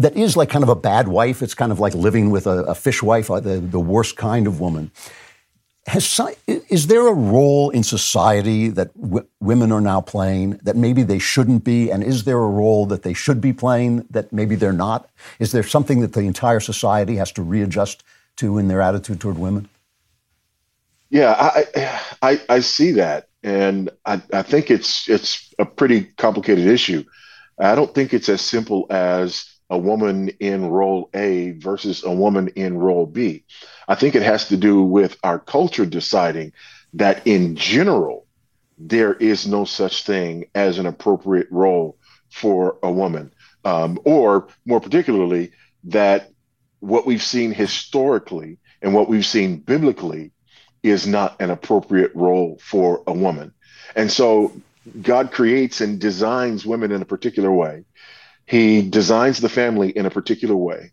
that 0.00 0.16
is 0.16 0.36
like 0.36 0.48
kind 0.48 0.62
of 0.62 0.68
a 0.68 0.74
bad 0.74 1.08
wife. 1.08 1.42
It's 1.42 1.54
kind 1.54 1.72
of 1.72 1.78
like 1.78 1.94
living 1.94 2.30
with 2.30 2.46
a, 2.46 2.64
a 2.64 2.74
fishwife, 2.74 3.30
uh, 3.30 3.40
the, 3.40 3.58
the 3.58 3.80
worst 3.80 4.16
kind 4.16 4.46
of 4.46 4.60
woman. 4.60 4.90
Has, 5.86 6.20
is 6.46 6.86
there 6.86 7.06
a 7.08 7.12
role 7.12 7.70
in 7.70 7.82
society 7.82 8.68
that 8.68 8.98
w- 9.00 9.26
women 9.40 9.72
are 9.72 9.80
now 9.80 10.00
playing 10.00 10.60
that 10.62 10.76
maybe 10.76 11.02
they 11.02 11.18
shouldn't 11.18 11.64
be? 11.64 11.90
And 11.90 12.04
is 12.04 12.24
there 12.24 12.38
a 12.38 12.48
role 12.48 12.86
that 12.86 13.02
they 13.02 13.14
should 13.14 13.40
be 13.40 13.52
playing 13.52 14.06
that 14.10 14.32
maybe 14.32 14.54
they're 14.54 14.72
not? 14.72 15.10
Is 15.38 15.52
there 15.52 15.62
something 15.62 16.00
that 16.00 16.12
the 16.12 16.20
entire 16.20 16.60
society 16.60 17.16
has 17.16 17.32
to 17.32 17.42
readjust 17.42 18.04
to 18.36 18.58
in 18.58 18.68
their 18.68 18.80
attitude 18.80 19.20
toward 19.20 19.38
women? 19.38 19.68
Yeah, 21.08 21.34
I 21.36 22.00
I, 22.22 22.40
I 22.48 22.60
see 22.60 22.92
that, 22.92 23.28
and 23.42 23.90
I, 24.06 24.22
I 24.32 24.42
think 24.42 24.70
it's 24.70 25.08
it's 25.08 25.52
a 25.58 25.64
pretty 25.64 26.04
complicated 26.04 26.66
issue. 26.66 27.02
I 27.58 27.74
don't 27.74 27.92
think 27.92 28.14
it's 28.14 28.28
as 28.28 28.40
simple 28.40 28.86
as 28.90 29.44
a 29.70 29.78
woman 29.78 30.28
in 30.40 30.68
role 30.68 31.08
A 31.14 31.52
versus 31.52 32.04
a 32.04 32.12
woman 32.12 32.48
in 32.48 32.76
role 32.76 33.06
B. 33.06 33.44
I 33.88 33.94
think 33.94 34.14
it 34.14 34.22
has 34.22 34.48
to 34.48 34.56
do 34.56 34.82
with 34.82 35.16
our 35.22 35.38
culture 35.38 35.86
deciding 35.86 36.52
that 36.94 37.26
in 37.26 37.56
general, 37.56 38.26
there 38.76 39.14
is 39.14 39.46
no 39.46 39.64
such 39.64 40.04
thing 40.04 40.46
as 40.54 40.78
an 40.78 40.86
appropriate 40.86 41.48
role 41.50 41.96
for 42.30 42.78
a 42.82 42.90
woman. 42.90 43.32
Um, 43.64 44.00
or 44.04 44.48
more 44.64 44.80
particularly, 44.80 45.52
that 45.84 46.30
what 46.80 47.06
we've 47.06 47.22
seen 47.22 47.52
historically 47.52 48.58
and 48.82 48.94
what 48.94 49.08
we've 49.08 49.26
seen 49.26 49.58
biblically 49.58 50.32
is 50.82 51.06
not 51.06 51.40
an 51.40 51.50
appropriate 51.50 52.12
role 52.14 52.58
for 52.60 53.02
a 53.06 53.12
woman. 53.12 53.52
And 53.94 54.10
so 54.10 54.52
God 55.02 55.30
creates 55.30 55.80
and 55.80 56.00
designs 56.00 56.64
women 56.64 56.90
in 56.90 57.02
a 57.02 57.06
particular 57.06 57.52
way. 57.52 57.84
He 58.50 58.82
designs 58.82 59.38
the 59.38 59.48
family 59.48 59.90
in 59.90 60.06
a 60.06 60.10
particular 60.10 60.56
way. 60.56 60.90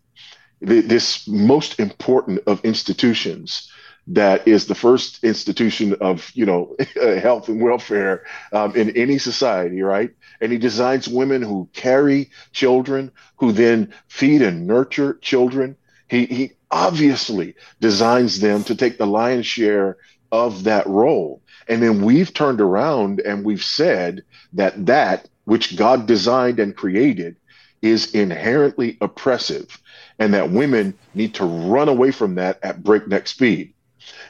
This 0.60 1.26
most 1.26 1.80
important 1.80 2.38
of 2.46 2.64
institutions 2.64 3.68
that 4.06 4.46
is 4.46 4.66
the 4.66 4.76
first 4.76 5.24
institution 5.24 5.96
of 6.00 6.30
you 6.34 6.46
know 6.46 6.76
health 7.20 7.48
and 7.48 7.60
welfare 7.60 8.22
um, 8.52 8.76
in 8.76 8.96
any 8.96 9.18
society 9.18 9.82
right? 9.82 10.10
And 10.40 10.52
he 10.52 10.58
designs 10.58 11.08
women 11.08 11.42
who 11.42 11.68
carry 11.72 12.30
children 12.52 13.10
who 13.38 13.50
then 13.50 13.92
feed 14.06 14.40
and 14.40 14.68
nurture 14.68 15.14
children. 15.20 15.76
He, 16.06 16.26
he 16.26 16.52
obviously 16.70 17.56
designs 17.80 18.38
them 18.38 18.62
to 18.64 18.76
take 18.76 18.98
the 18.98 19.06
lion's 19.06 19.46
share 19.46 19.96
of 20.30 20.62
that 20.62 20.86
role. 20.86 21.42
And 21.66 21.82
then 21.82 22.02
we've 22.02 22.32
turned 22.32 22.60
around 22.60 23.18
and 23.18 23.44
we've 23.44 23.64
said 23.64 24.22
that 24.52 24.86
that 24.86 25.28
which 25.44 25.76
god 25.76 26.06
designed 26.06 26.60
and 26.60 26.76
created 26.76 27.34
is 27.82 28.14
inherently 28.14 28.96
oppressive 29.00 29.80
and 30.18 30.34
that 30.34 30.50
women 30.50 30.94
need 31.14 31.34
to 31.34 31.44
run 31.44 31.88
away 31.88 32.10
from 32.10 32.34
that 32.36 32.58
at 32.62 32.82
breakneck 32.82 33.28
speed. 33.28 33.72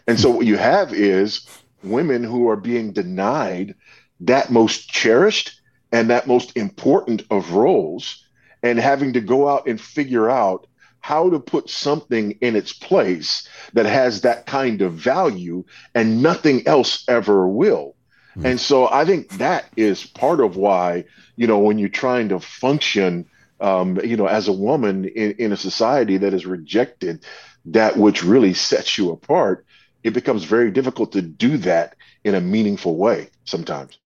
And 0.06 0.18
so 0.18 0.30
what 0.30 0.46
you 0.46 0.56
have 0.56 0.92
is 0.92 1.46
women 1.82 2.24
who 2.24 2.48
are 2.48 2.56
being 2.56 2.92
denied 2.92 3.74
that 4.20 4.50
most 4.50 4.88
cherished 4.88 5.60
and 5.92 6.10
that 6.10 6.26
most 6.26 6.56
important 6.56 7.22
of 7.30 7.52
roles 7.52 8.24
and 8.62 8.78
having 8.78 9.12
to 9.12 9.20
go 9.20 9.48
out 9.48 9.66
and 9.66 9.80
figure 9.80 10.28
out 10.28 10.66
how 11.00 11.30
to 11.30 11.38
put 11.38 11.70
something 11.70 12.32
in 12.40 12.56
its 12.56 12.72
place 12.72 13.48
that 13.72 13.86
has 13.86 14.22
that 14.22 14.46
kind 14.46 14.82
of 14.82 14.94
value 14.94 15.64
and 15.94 16.22
nothing 16.22 16.66
else 16.66 17.04
ever 17.08 17.46
will. 17.48 17.94
Mm-hmm. 18.30 18.46
And 18.46 18.60
so 18.60 18.88
I 18.88 19.04
think 19.04 19.28
that 19.38 19.66
is 19.76 20.04
part 20.04 20.40
of 20.40 20.56
why, 20.56 21.04
you 21.36 21.46
know, 21.46 21.58
when 21.58 21.78
you're 21.78 21.88
trying 21.88 22.28
to 22.30 22.40
function 22.40 23.26
um, 23.60 23.98
you 24.04 24.16
know, 24.16 24.26
as 24.26 24.48
a 24.48 24.52
woman 24.52 25.04
in, 25.04 25.32
in 25.32 25.52
a 25.52 25.56
society 25.56 26.16
that 26.18 26.32
has 26.32 26.46
rejected 26.46 27.24
that 27.66 27.96
which 27.96 28.24
really 28.24 28.54
sets 28.54 28.96
you 28.96 29.10
apart, 29.10 29.66
it 30.02 30.12
becomes 30.12 30.44
very 30.44 30.70
difficult 30.70 31.12
to 31.12 31.22
do 31.22 31.56
that 31.58 31.96
in 32.24 32.34
a 32.34 32.40
meaningful 32.40 32.96
way 32.96 33.28
sometimes. 33.44 33.98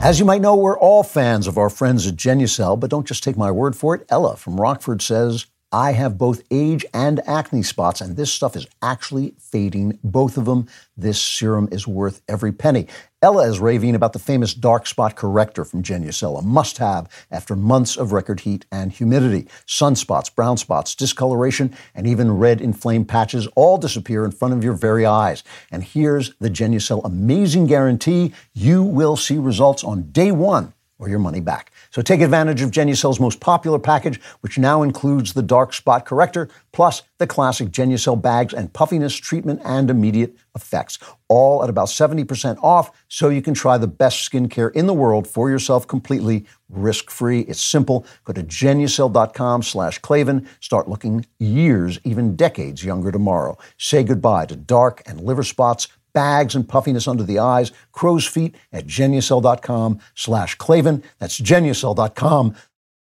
As 0.00 0.20
you 0.20 0.24
might 0.24 0.40
know, 0.40 0.54
we're 0.54 0.78
all 0.78 1.02
fans 1.02 1.48
of 1.48 1.58
our 1.58 1.68
friends 1.68 2.06
at 2.06 2.14
Genucel, 2.14 2.78
but 2.78 2.88
don't 2.88 3.06
just 3.06 3.24
take 3.24 3.36
my 3.36 3.50
word 3.50 3.74
for 3.74 3.96
it. 3.96 4.06
Ella 4.08 4.36
from 4.36 4.60
Rockford 4.60 5.02
says 5.02 5.46
I 5.70 5.92
have 5.92 6.16
both 6.16 6.42
age 6.50 6.86
and 6.94 7.20
acne 7.28 7.62
spots, 7.62 8.00
and 8.00 8.16
this 8.16 8.32
stuff 8.32 8.56
is 8.56 8.66
actually 8.80 9.34
fading 9.38 9.98
both 10.02 10.38
of 10.38 10.46
them. 10.46 10.66
This 10.96 11.20
serum 11.20 11.68
is 11.70 11.86
worth 11.86 12.22
every 12.26 12.52
penny. 12.52 12.86
Ella 13.20 13.46
is 13.46 13.60
raving 13.60 13.94
about 13.94 14.14
the 14.14 14.18
famous 14.18 14.54
dark 14.54 14.86
spot 14.86 15.14
corrector 15.14 15.66
from 15.66 15.82
Genucel, 15.82 16.38
a 16.38 16.42
must 16.42 16.78
have 16.78 17.06
after 17.30 17.54
months 17.54 17.98
of 17.98 18.12
record 18.12 18.40
heat 18.40 18.64
and 18.72 18.92
humidity. 18.92 19.46
Sunspots, 19.66 20.34
brown 20.34 20.56
spots, 20.56 20.94
discoloration, 20.94 21.76
and 21.94 22.06
even 22.06 22.38
red 22.38 22.62
inflamed 22.62 23.08
patches 23.08 23.46
all 23.54 23.76
disappear 23.76 24.24
in 24.24 24.30
front 24.30 24.54
of 24.54 24.64
your 24.64 24.74
very 24.74 25.04
eyes. 25.04 25.44
And 25.70 25.84
here's 25.84 26.34
the 26.36 26.48
Genucel 26.48 27.04
amazing 27.04 27.66
guarantee 27.66 28.32
you 28.54 28.82
will 28.82 29.16
see 29.16 29.36
results 29.36 29.84
on 29.84 30.12
day 30.12 30.32
one 30.32 30.72
or 30.98 31.08
your 31.08 31.18
money 31.18 31.40
back. 31.40 31.70
So 31.90 32.02
take 32.02 32.20
advantage 32.20 32.60
of 32.60 32.70
Genucel's 32.70 33.20
most 33.20 33.40
popular 33.40 33.78
package, 33.78 34.20
which 34.40 34.58
now 34.58 34.82
includes 34.82 35.32
the 35.32 35.42
dark 35.42 35.72
spot 35.72 36.04
corrector, 36.04 36.48
plus 36.72 37.02
the 37.18 37.26
classic 37.26 37.68
Genucel 37.68 38.20
bags 38.20 38.52
and 38.52 38.72
puffiness 38.72 39.14
treatment 39.14 39.60
and 39.64 39.90
immediate 39.90 40.36
effects, 40.54 40.98
all 41.28 41.62
at 41.62 41.70
about 41.70 41.88
70% 41.88 42.58
off, 42.62 42.90
so 43.08 43.28
you 43.28 43.42
can 43.42 43.54
try 43.54 43.78
the 43.78 43.86
best 43.86 44.30
skincare 44.30 44.72
in 44.74 44.86
the 44.86 44.94
world 44.94 45.26
for 45.26 45.50
yourself 45.50 45.86
completely 45.86 46.46
risk-free. 46.68 47.40
It's 47.42 47.60
simple. 47.60 48.04
Go 48.24 48.32
to 48.32 48.42
Genucel.com 48.42 49.62
slash 49.62 49.98
Klavan. 49.98 50.48
Start 50.60 50.88
looking 50.88 51.24
years, 51.38 51.98
even 52.04 52.36
decades 52.36 52.84
younger 52.84 53.12
tomorrow. 53.12 53.56
Say 53.78 54.02
goodbye 54.02 54.46
to 54.46 54.56
dark 54.56 55.02
and 55.06 55.20
liver 55.20 55.44
spots, 55.44 55.88
bags 56.12 56.54
and 56.54 56.68
puffiness 56.68 57.08
under 57.08 57.22
the 57.22 57.38
eyes, 57.38 57.72
crow's 57.92 58.26
feet 58.26 58.54
at 58.72 58.86
genucel.com 58.86 60.00
slash 60.14 60.54
Klavan. 60.56 61.02
That's 61.18 61.40
genucel.com 61.40 62.54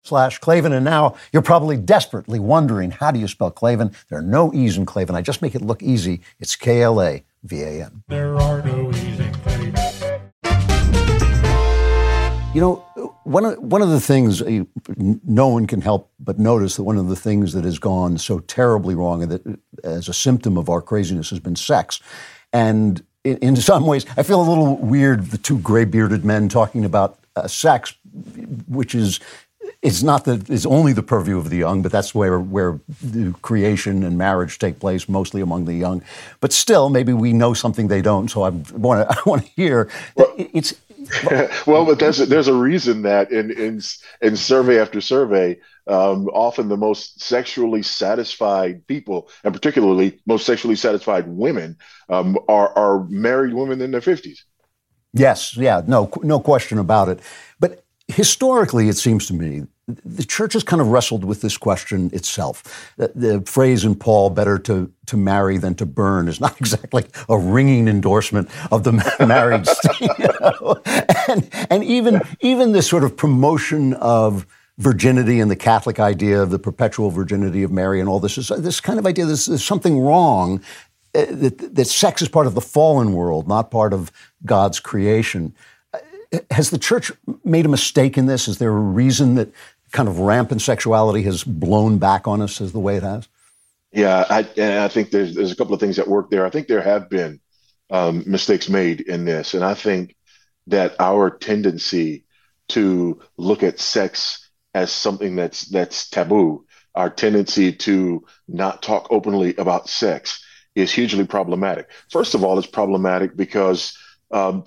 slash 0.04 0.40
Klavan. 0.40 0.74
And 0.74 0.86
now 0.86 1.16
you're 1.32 1.42
probably 1.42 1.78
desperately 1.78 2.40
wondering, 2.40 2.92
how 2.92 3.12
do 3.12 3.20
you 3.20 3.28
spell 3.28 3.52
Klavan? 3.52 3.92
There 4.10 4.20
are 4.20 4.24
no 4.24 4.54
E's 4.54 4.78
in 4.78 4.86
Klavan. 4.86 5.16
I 5.16 5.22
just 5.22 5.42
make 5.42 5.56
it 5.56 5.62
look 5.62 5.82
easy. 5.82 6.22
It's 6.40 6.56
K-L-A-V-A-N. 6.56 8.04
There 8.08 8.36
are 8.38 8.62
no 8.62 8.90
E's 8.92 9.20
in 9.20 9.34
Klavan. 9.34 10.22
You 12.54 12.62
know, 12.62 12.76
one 13.26 13.44
of, 13.44 13.58
one 13.60 13.82
of 13.82 13.90
the 13.90 14.00
things 14.00 14.42
uh, 14.42 14.64
no 14.98 15.50
one 15.50 15.68
can 15.68 15.82
help 15.82 16.10
but 16.20 16.40
notice 16.40 16.78
that 16.78 16.84
one 16.84 16.98
of 16.98 17.10
the 17.10 17.16
things 17.16 17.52
that 17.52 17.66
has 17.66 17.80
gone 17.80 18.18
so 18.18 18.40
terribly 18.40 18.96
wrong 18.96 19.24
and 19.24 19.32
that 19.32 19.60
as 19.84 20.08
a 20.08 20.14
symptom 20.14 20.58
of 20.58 20.70
our 20.70 20.82
craziness 20.82 21.32
has 21.32 21.40
been 21.42 21.58
sex. 21.58 22.00
And 22.56 23.04
in, 23.26 23.38
in 23.40 23.56
some 23.58 23.86
ways, 23.86 24.06
I 24.16 24.24
feel 24.24 24.40
a 24.40 24.48
little 24.48 24.78
weird, 24.78 25.26
the 25.26 25.38
two 25.38 25.60
gray 25.60 25.84
bearded 25.84 26.24
men 26.24 26.48
talking 26.48 26.86
about 26.86 27.20
uh, 27.36 27.50
sex, 27.50 27.96
which 28.70 28.96
is 28.96 29.20
it's 29.82 30.02
not 30.02 30.24
the 30.24 30.42
it's 30.48 30.66
only 30.66 30.94
the 30.94 31.04
purview 31.04 31.38
of 31.38 31.50
the 31.50 31.58
young, 31.58 31.82
but 31.82 31.92
that's 31.92 32.16
where 32.16 32.40
where 32.40 32.80
the 33.04 33.34
creation 33.42 34.04
and 34.04 34.18
marriage 34.18 34.58
take 34.58 34.80
place, 34.80 35.10
mostly 35.10 35.42
among 35.42 35.66
the 35.66 35.74
young. 35.74 36.02
But 36.40 36.54
still, 36.54 36.90
maybe 36.90 37.12
we 37.12 37.34
know 37.34 37.54
something 37.54 37.90
they 37.90 38.02
don't. 38.02 38.30
So 38.30 38.44
I 38.44 38.50
want 38.50 39.02
to 39.02 39.18
I 39.20 39.22
want 39.26 39.46
to 39.46 39.52
hear. 39.52 39.90
Well, 40.16 40.34
it's 40.38 40.76
well, 41.68 41.86
but 41.86 42.00
there's 42.00 42.20
there's 42.20 42.48
a 42.48 42.54
reason 42.54 43.02
that 43.02 43.32
in 43.32 43.52
in 43.52 43.82
in 44.22 44.38
survey 44.38 44.80
after 44.80 45.02
survey, 45.02 45.58
um, 45.88 46.28
often 46.30 46.70
the 46.70 46.78
most 46.78 47.22
sexually 47.22 47.84
satisfied 47.84 48.86
people, 48.88 49.30
and 49.44 49.54
particularly 49.54 50.20
most 50.26 50.46
sexually 50.46 50.76
satisfied 50.76 51.28
women, 51.28 51.78
um, 52.10 52.38
are 52.48 52.70
are 52.78 53.06
married 53.10 53.54
women 53.54 53.82
in 53.82 53.92
their 53.92 54.02
fifties. 54.02 54.44
Yes, 55.14 55.56
yeah, 55.56 55.82
no, 55.88 56.12
no 56.24 56.42
question 56.42 56.78
about 56.78 57.08
it. 57.08 57.22
But 57.60 57.86
historically, 58.08 58.90
it 58.90 58.98
seems 58.98 59.28
to 59.28 59.34
me 59.34 59.64
the 59.88 60.24
church 60.24 60.54
has 60.54 60.64
kind 60.64 60.82
of 60.82 60.88
wrestled 60.88 61.24
with 61.24 61.42
this 61.42 61.58
question 61.58 62.10
itself. 62.12 62.92
The, 62.98 63.12
the, 63.14 63.42
phrase 63.42 63.86
in 63.86 63.94
Paul, 63.96 64.32
better 64.32 64.58
to, 64.60 64.92
to 65.06 65.18
marry 65.18 65.58
than 65.58 65.76
to 65.76 65.86
burn, 65.86 66.28
is 66.28 66.42
not 66.42 66.58
exactly 66.60 67.06
a 67.30 67.38
ringing 67.38 67.88
endorsement 67.88 68.50
of 68.72 68.84
the 68.84 68.92
marriage. 69.26 69.68
You 70.02 70.28
know? 70.40 70.82
and, 71.28 71.50
and 71.70 71.84
even, 71.84 72.22
even 72.42 72.72
this 72.72 72.88
sort 72.88 73.04
of 73.04 73.16
promotion 73.16 73.94
of 73.94 74.46
virginity 74.78 75.40
and 75.40 75.50
the 75.50 75.56
Catholic 75.56 76.00
idea 76.00 76.42
of 76.42 76.50
the 76.50 76.60
perpetual 76.60 77.10
virginity 77.10 77.64
of 77.64 77.72
Mary 77.72 78.00
and 78.00 78.10
all 78.10 78.20
this 78.20 78.38
is 78.38 78.50
this 78.50 78.82
kind 78.82 79.00
of 79.00 79.06
idea 79.06 79.26
there's, 79.26 79.46
there's 79.46 79.64
something 79.64 80.00
wrong, 80.00 80.62
uh, 81.14 81.26
that, 81.30 81.76
that 81.76 81.86
sex 81.86 82.22
is 82.22 82.28
part 82.28 82.46
of 82.46 82.56
the 82.56 82.62
fallen 82.62 83.14
world, 83.14 83.48
not 83.48 83.72
part 83.72 83.94
of 83.94 84.12
God's 84.46 84.80
creation. 84.80 85.56
Uh, 85.94 86.00
has 86.52 86.72
the 86.72 86.78
church 86.78 87.12
made 87.44 87.66
a 87.66 87.70
mistake 87.70 88.18
in 88.18 88.26
this? 88.26 88.48
Is 88.48 88.58
there 88.58 88.72
a 88.72 88.80
reason 88.80 89.36
that 89.36 89.50
kind 89.92 90.10
of 90.10 90.20
rampant 90.20 90.62
sexuality 90.62 91.22
has 91.24 91.44
blown 91.44 91.98
back 91.98 92.28
on 92.28 92.42
us 92.42 92.60
as 92.60 92.74
the 92.74 92.80
way 92.80 92.98
it 92.98 93.04
has? 93.04 93.30
Yeah, 93.94 94.26
I, 94.30 94.42
and 94.58 94.80
I 94.80 94.90
think 94.90 95.12
there's 95.12 95.36
there's 95.36 95.54
a 95.54 95.56
couple 95.56 95.74
of 95.74 95.80
things 95.80 95.96
that 95.96 96.10
work 96.10 96.30
there. 96.30 96.46
I 96.46 96.50
think 96.50 96.68
there 96.68 96.82
have 96.82 97.10
been 97.10 97.40
um, 97.90 98.24
mistakes 98.28 98.68
made 98.68 99.00
in 99.00 99.24
this, 99.24 99.54
and 99.54 99.64
I 99.64 99.74
think 99.74 100.18
that 100.68 100.96
our 101.00 101.30
tendency 101.30 102.26
to 102.70 103.22
look 103.38 103.64
at 103.64 103.80
sex 103.80 104.45
as 104.76 104.92
something 104.92 105.38
that's 105.38 105.66
that's 105.70 106.10
taboo, 106.10 106.66
our 106.94 107.10
tendency 107.10 107.72
to 107.72 108.26
not 108.50 108.84
talk 108.84 109.08
openly 109.10 109.56
about 109.56 109.88
sex 109.88 110.44
is 110.76 110.92
hugely 110.92 111.26
problematic. 111.26 111.88
First 112.12 112.36
of 112.36 112.44
all, 112.44 112.60
it's 112.60 112.68
problematic 112.68 113.38
because 113.38 113.98
um, 114.32 114.66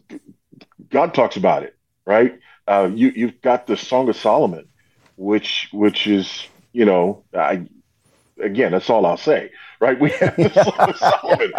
God 0.89 1.13
talks 1.13 1.37
about 1.37 1.63
it, 1.63 1.77
right? 2.07 2.41
Uh, 2.67 2.91
you 2.93 3.13
you've 3.15 3.43
got 3.43 3.67
the 3.67 3.77
Song 3.77 4.09
of 4.09 4.17
Solomon, 4.17 4.67
which 5.17 5.69
which 5.73 6.07
is 6.07 6.49
you 6.73 6.87
know 6.87 7.25
I 7.35 7.67
again 8.43 8.73
that's 8.73 8.89
all 8.89 9.05
I'll 9.05 9.19
say 9.19 9.51
right? 9.81 9.99
We 10.01 10.11
have 10.11 10.37
the 10.37 10.51
Song 10.51 10.91
of 10.91 10.97
Solomon. 10.97 11.53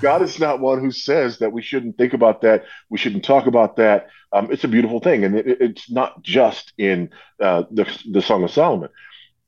God 0.00 0.22
is 0.22 0.38
not 0.38 0.60
one 0.60 0.80
who 0.80 0.90
says 0.90 1.38
that 1.38 1.52
we 1.52 1.62
shouldn't 1.62 1.98
think 1.98 2.12
about 2.12 2.42
that. 2.42 2.64
We 2.90 2.98
shouldn't 2.98 3.24
talk 3.24 3.46
about 3.46 3.76
that. 3.76 4.08
Um, 4.32 4.50
it's 4.50 4.64
a 4.64 4.68
beautiful 4.68 5.00
thing 5.00 5.24
and 5.24 5.36
it, 5.36 5.60
it's 5.60 5.90
not 5.90 6.22
just 6.22 6.72
in 6.78 7.10
uh, 7.40 7.64
the 7.70 7.86
the 8.10 8.22
Song 8.22 8.44
of 8.44 8.50
Solomon. 8.50 8.90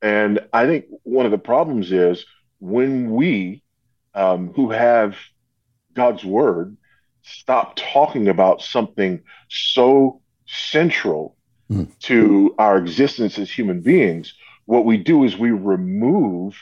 And 0.03 0.41
I 0.53 0.67
think 0.67 0.87
one 1.03 1.27
of 1.27 1.33
the 1.33 1.39
problems 1.39 1.91
is 1.93 2.25
when 2.61 3.11
we 3.13 3.63
um, 4.15 4.53
who 4.55 4.71
have 4.71 5.17
God's 5.95 6.25
word 6.25 6.77
stop 7.23 7.75
talking 7.77 8.29
about 8.29 8.63
something 8.63 9.21
so 9.49 10.21
central 10.47 11.37
mm. 11.71 11.89
to 11.99 12.55
our 12.59 12.79
existence 12.79 13.39
as 13.39 13.51
human 13.51 13.81
beings, 13.81 14.35
what 14.67 14.85
we 14.85 14.97
do 14.97 15.25
is 15.25 15.37
we 15.37 15.51
remove 15.51 16.57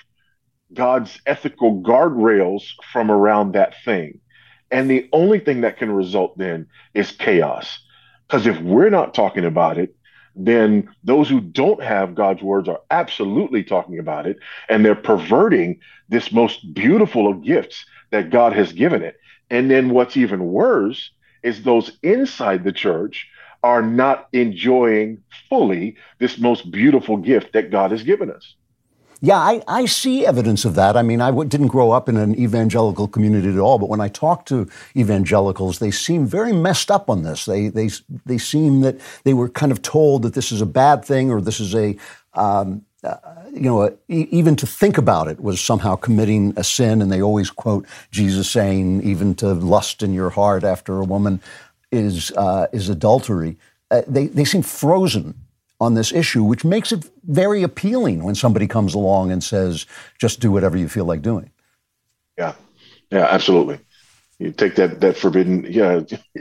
God's 0.72 1.20
ethical 1.26 1.82
guardrails 1.82 2.64
from 2.92 3.10
around 3.10 3.52
that 3.52 3.74
thing. 3.84 4.20
And 4.70 4.90
the 4.90 5.08
only 5.12 5.38
thing 5.38 5.60
that 5.60 5.76
can 5.76 5.92
result 5.92 6.36
then 6.38 6.66
is 6.94 7.12
chaos. 7.12 7.78
Because 8.26 8.46
if 8.46 8.60
we're 8.60 8.90
not 8.90 9.14
talking 9.14 9.44
about 9.44 9.78
it, 9.78 9.94
then 10.34 10.88
those 11.04 11.28
who 11.28 11.40
don't 11.40 11.82
have 11.82 12.14
God's 12.14 12.42
words 12.42 12.68
are 12.68 12.80
absolutely 12.90 13.62
talking 13.62 13.98
about 13.98 14.26
it. 14.26 14.38
And 14.68 14.84
they're 14.84 14.96
perverting 14.96 15.78
this 16.08 16.32
most 16.32 16.74
beautiful 16.74 17.30
of 17.30 17.44
gifts 17.44 17.84
that 18.10 18.30
God 18.30 18.52
has 18.54 18.72
given 18.72 19.02
it. 19.02 19.16
And 19.50 19.70
then 19.70 19.90
what's 19.90 20.16
even 20.16 20.46
worse 20.46 21.10
is 21.42 21.62
those 21.62 21.98
inside 22.02 22.64
the 22.64 22.72
church 22.72 23.28
are 23.62 23.82
not 23.82 24.28
enjoying 24.32 25.22
fully 25.48 25.96
this 26.18 26.38
most 26.38 26.70
beautiful 26.70 27.16
gift 27.16 27.52
that 27.52 27.70
God 27.70 27.90
has 27.92 28.02
given 28.02 28.30
us. 28.30 28.54
Yeah, 29.24 29.38
I, 29.38 29.62
I 29.66 29.86
see 29.86 30.26
evidence 30.26 30.66
of 30.66 30.74
that. 30.74 30.98
I 30.98 31.02
mean, 31.02 31.22
I 31.22 31.28
w- 31.28 31.48
didn't 31.48 31.68
grow 31.68 31.92
up 31.92 32.10
in 32.10 32.18
an 32.18 32.38
evangelical 32.38 33.08
community 33.08 33.48
at 33.48 33.58
all, 33.58 33.78
but 33.78 33.88
when 33.88 34.02
I 34.02 34.08
talk 34.08 34.44
to 34.46 34.68
evangelicals, 34.94 35.78
they 35.78 35.92
seem 35.92 36.26
very 36.26 36.52
messed 36.52 36.90
up 36.90 37.08
on 37.08 37.22
this. 37.22 37.46
They, 37.46 37.68
they, 37.68 37.90
they 38.26 38.38
seem 38.38 38.82
that 38.82 39.00
they 39.24 39.32
were 39.34 39.48
kind 39.48 39.72
of 39.72 39.82
told 39.82 40.24
that 40.24 40.34
this 40.34 40.52
is 40.52 40.60
a 40.60 40.66
bad 40.66 41.06
thing 41.06 41.30
or 41.30 41.40
this 41.40 41.58
is 41.58 41.74
a, 41.74 41.96
um, 42.34 42.84
uh, 43.02 43.16
you 43.50 43.62
know, 43.62 43.96
even 44.08 44.56
to 44.56 44.66
think 44.66 44.98
about 44.98 45.28
it 45.28 45.40
was 45.40 45.60
somehow 45.60 45.96
committing 45.96 46.52
a 46.58 46.64
sin. 46.64 47.00
And 47.00 47.10
they 47.10 47.22
always 47.22 47.50
quote 47.50 47.86
Jesus 48.10 48.50
saying, 48.50 49.02
even 49.04 49.34
to 49.36 49.54
lust 49.54 50.02
in 50.02 50.14
your 50.14 50.30
heart 50.30 50.64
after 50.64 50.98
a 50.98 51.04
woman 51.04 51.40
is 51.92 52.30
uh, 52.32 52.66
is 52.72 52.90
adultery. 52.90 53.56
Uh, 53.90 54.02
they 54.06 54.26
they 54.26 54.44
seem 54.44 54.62
frozen 54.62 55.34
on 55.84 55.94
this 55.94 56.12
issue, 56.12 56.42
which 56.42 56.64
makes 56.64 56.90
it 56.90 57.08
very 57.28 57.62
appealing 57.62 58.24
when 58.24 58.34
somebody 58.34 58.66
comes 58.66 58.94
along 58.94 59.30
and 59.30 59.42
says, 59.42 59.86
"Just 60.18 60.40
do 60.40 60.50
whatever 60.50 60.76
you 60.76 60.88
feel 60.88 61.04
like 61.04 61.22
doing." 61.22 61.50
Yeah, 62.36 62.54
yeah, 63.10 63.26
absolutely. 63.30 63.78
You 64.38 64.50
take 64.50 64.74
that 64.74 65.00
that 65.00 65.16
forbidden, 65.16 65.64
yeah, 65.68 66.00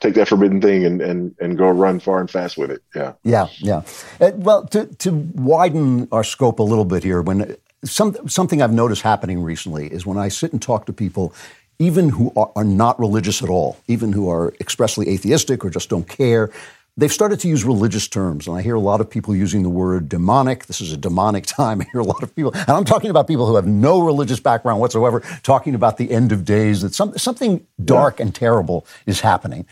take 0.00 0.14
that 0.14 0.28
forbidden 0.28 0.60
thing 0.60 0.84
and 0.84 1.00
and 1.00 1.34
and 1.40 1.56
go 1.56 1.70
run 1.70 2.00
far 2.00 2.20
and 2.20 2.30
fast 2.30 2.58
with 2.58 2.70
it. 2.70 2.82
Yeah, 2.94 3.14
yeah, 3.22 3.46
yeah. 3.58 3.82
Uh, 4.20 4.32
well, 4.34 4.66
to 4.68 4.86
to 4.86 5.10
widen 5.34 6.08
our 6.12 6.24
scope 6.24 6.58
a 6.58 6.62
little 6.62 6.84
bit 6.84 7.02
here, 7.02 7.22
when 7.22 7.56
some 7.84 8.28
something 8.28 8.60
I've 8.60 8.72
noticed 8.72 9.02
happening 9.02 9.42
recently 9.42 9.86
is 9.90 10.04
when 10.04 10.18
I 10.18 10.28
sit 10.28 10.52
and 10.52 10.60
talk 10.60 10.84
to 10.86 10.92
people 10.92 11.34
even 11.78 12.08
who 12.08 12.32
are, 12.36 12.52
are 12.56 12.64
not 12.64 12.98
religious 13.00 13.42
at 13.42 13.48
all, 13.48 13.76
even 13.88 14.12
who 14.12 14.30
are 14.30 14.54
expressly 14.60 15.08
atheistic 15.08 15.64
or 15.64 15.70
just 15.70 15.88
don't 15.88 16.08
care, 16.08 16.50
they've 16.96 17.12
started 17.12 17.40
to 17.40 17.48
use 17.48 17.64
religious 17.64 18.08
terms, 18.08 18.46
and 18.46 18.56
I 18.56 18.62
hear 18.62 18.74
a 18.74 18.80
lot 18.80 19.00
of 19.00 19.10
people 19.10 19.34
using 19.34 19.62
the 19.62 19.70
word 19.70 20.08
demonic. 20.08 20.66
This 20.66 20.80
is 20.80 20.92
a 20.92 20.96
demonic 20.96 21.46
time. 21.46 21.80
I 21.80 21.86
hear 21.92 22.00
a 22.00 22.04
lot 22.04 22.22
of 22.22 22.34
people, 22.34 22.52
and 22.54 22.70
I'm 22.70 22.84
talking 22.84 23.10
about 23.10 23.26
people 23.26 23.46
who 23.46 23.56
have 23.56 23.66
no 23.66 24.00
religious 24.00 24.40
background 24.40 24.80
whatsoever, 24.80 25.20
talking 25.42 25.74
about 25.74 25.96
the 25.96 26.10
end 26.10 26.32
of 26.32 26.44
days, 26.44 26.82
that 26.82 26.94
some, 26.94 27.16
something 27.18 27.66
dark 27.84 28.18
yeah. 28.18 28.26
and 28.26 28.34
terrible 28.34 28.86
is 29.06 29.20
happening. 29.20 29.66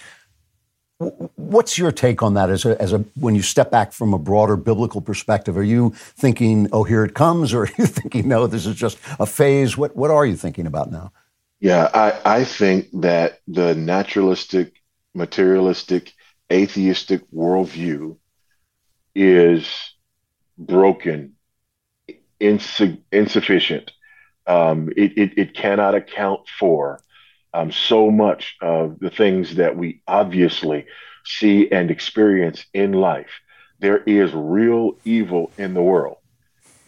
What's 1.35 1.79
your 1.79 1.91
take 1.91 2.23
on 2.23 2.35
that 2.35 2.49
as 2.49 2.65
a, 2.65 2.81
as 2.81 2.93
a 2.93 2.99
when 3.17 3.35
you 3.35 3.43
step 3.43 3.73
back 3.73 3.93
from 3.93 4.15
a 4.15 4.19
broader 4.19 4.57
biblical 4.57 5.01
perspective? 5.01 5.57
Are 5.57 5.65
you 5.65 5.91
thinking, 5.97 6.69
"Oh, 6.73 6.85
here 6.85 7.05
it 7.05 7.15
comes," 7.15 7.53
or 7.53 7.63
are 7.65 7.71
you 7.77 7.87
thinking, 7.87 8.29
"No, 8.29 8.47
this 8.47 8.67
is 8.67 8.77
just 8.77 8.99
a 9.19 9.27
phase"? 9.27 9.77
What 9.77 9.97
what 9.97 10.13
are 10.13 10.25
you 10.25 10.37
thinking 10.37 10.65
about 10.65 10.93
now? 10.93 11.11
Yeah, 11.59 11.91
I, 11.93 12.39
I 12.41 12.45
think 12.45 12.89
that 12.93 13.41
the 13.49 13.75
naturalistic, 13.75 14.75
materialistic, 15.13 16.13
atheistic 16.53 17.23
worldview 17.33 18.17
is 19.15 19.67
broken, 20.59 21.35
insu- 22.41 23.03
insufficient. 23.11 23.91
Um, 24.47 24.91
it, 24.97 25.17
it, 25.17 25.39
it, 25.39 25.55
cannot 25.55 25.95
account 25.95 26.49
for 26.59 27.01
um, 27.55 27.71
so 27.71 28.11
much 28.11 28.57
of 28.61 28.99
the 28.99 29.11
things 29.11 29.57
that 29.57 29.77
we 29.77 30.03
obviously 30.07 30.87
see 31.25 31.71
and 31.71 31.91
experience 31.91 32.65
in 32.75 32.93
life. 32.93 33.31
There 33.79 33.99
is 33.99 34.33
real 34.35 34.99
evil 35.05 35.53
in 35.59 35.75
the 35.75 35.83
world. 35.83 36.17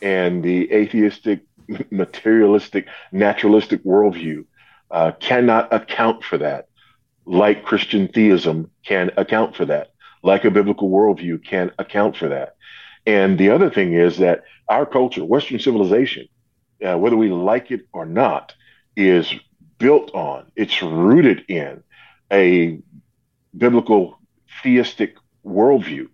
And 0.02 0.42
the 0.42 0.72
atheistic, 0.72 1.42
materialistic, 1.90 2.86
naturalistic 3.12 3.84
worldview 3.84 4.46
uh, 4.90 5.12
cannot 5.20 5.72
account 5.72 6.24
for 6.24 6.38
that 6.38 6.66
like 7.26 7.64
Christian 7.64 8.08
theism 8.08 8.70
can 8.84 9.10
account 9.16 9.56
for 9.56 9.64
that, 9.66 9.92
like 10.22 10.44
a 10.44 10.50
biblical 10.50 10.90
worldview 10.90 11.44
can 11.44 11.70
account 11.78 12.16
for 12.16 12.28
that. 12.28 12.56
And 13.06 13.38
the 13.38 13.50
other 13.50 13.70
thing 13.70 13.94
is 13.94 14.18
that 14.18 14.44
our 14.68 14.86
culture, 14.86 15.24
Western 15.24 15.58
civilization, 15.58 16.28
uh, 16.86 16.98
whether 16.98 17.16
we 17.16 17.28
like 17.30 17.70
it 17.70 17.86
or 17.92 18.06
not, 18.06 18.54
is 18.96 19.32
built 19.78 20.14
on, 20.14 20.50
it's 20.56 20.82
rooted 20.82 21.44
in 21.48 21.82
a 22.32 22.78
biblical 23.56 24.18
theistic 24.62 25.16
worldview. 25.44 26.08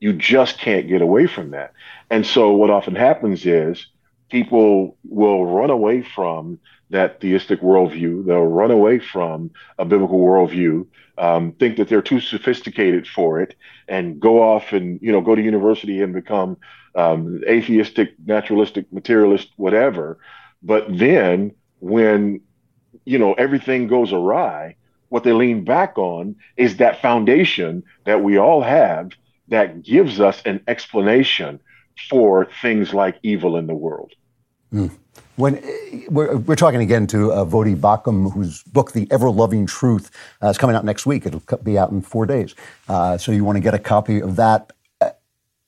You 0.00 0.12
just 0.12 0.58
can't 0.58 0.88
get 0.88 1.02
away 1.02 1.26
from 1.26 1.50
that. 1.50 1.72
And 2.10 2.26
so 2.26 2.52
what 2.52 2.70
often 2.70 2.94
happens 2.94 3.46
is 3.46 3.86
people 4.30 4.96
will 5.08 5.46
run 5.46 5.70
away 5.70 6.02
from 6.02 6.58
that 6.90 7.20
theistic 7.20 7.60
worldview. 7.60 8.24
They'll 8.26 8.44
run 8.44 8.70
away 8.70 8.98
from 8.98 9.50
a 9.78 9.84
biblical 9.84 10.18
worldview, 10.20 10.86
um, 11.18 11.52
think 11.52 11.76
that 11.76 11.88
they're 11.88 12.02
too 12.02 12.20
sophisticated 12.20 13.06
for 13.06 13.40
it, 13.40 13.54
and 13.88 14.20
go 14.20 14.42
off 14.42 14.72
and 14.72 15.00
you 15.02 15.12
know 15.12 15.20
go 15.20 15.34
to 15.34 15.42
university 15.42 16.02
and 16.02 16.12
become 16.12 16.56
um, 16.94 17.42
atheistic, 17.48 18.14
naturalistic, 18.24 18.92
materialist, 18.92 19.48
whatever. 19.56 20.18
But 20.62 20.86
then 20.88 21.54
when 21.80 22.40
you 23.04 23.18
know 23.18 23.34
everything 23.34 23.88
goes 23.88 24.12
awry, 24.12 24.76
what 25.08 25.24
they 25.24 25.32
lean 25.32 25.64
back 25.64 25.98
on 25.98 26.36
is 26.56 26.76
that 26.76 27.02
foundation 27.02 27.82
that 28.04 28.22
we 28.22 28.38
all 28.38 28.62
have 28.62 29.10
that 29.48 29.82
gives 29.82 30.20
us 30.20 30.42
an 30.44 30.60
explanation 30.66 31.60
for 32.10 32.48
things 32.62 32.92
like 32.92 33.18
evil 33.22 33.56
in 33.56 33.66
the 33.66 33.74
world. 33.74 34.12
Mm. 34.76 34.90
When 35.36 35.62
we're, 36.08 36.36
we're, 36.36 36.56
talking 36.56 36.80
again 36.80 37.06
to 37.08 37.32
uh, 37.32 37.44
Voddie 37.44 37.76
Baucham, 37.76 38.32
whose 38.32 38.62
book, 38.62 38.92
The 38.92 39.06
Ever 39.10 39.30
Loving 39.30 39.66
Truth, 39.66 40.10
uh, 40.42 40.48
is 40.48 40.58
coming 40.58 40.76
out 40.76 40.84
next 40.84 41.06
week. 41.06 41.26
It'll 41.26 41.42
be 41.62 41.78
out 41.78 41.90
in 41.90 42.02
four 42.02 42.26
days. 42.26 42.54
Uh, 42.88 43.16
so 43.16 43.32
you 43.32 43.44
want 43.44 43.56
to 43.56 43.60
get 43.60 43.74
a 43.74 43.78
copy 43.78 44.20
of 44.20 44.36
that. 44.36 44.72
Uh, 45.00 45.10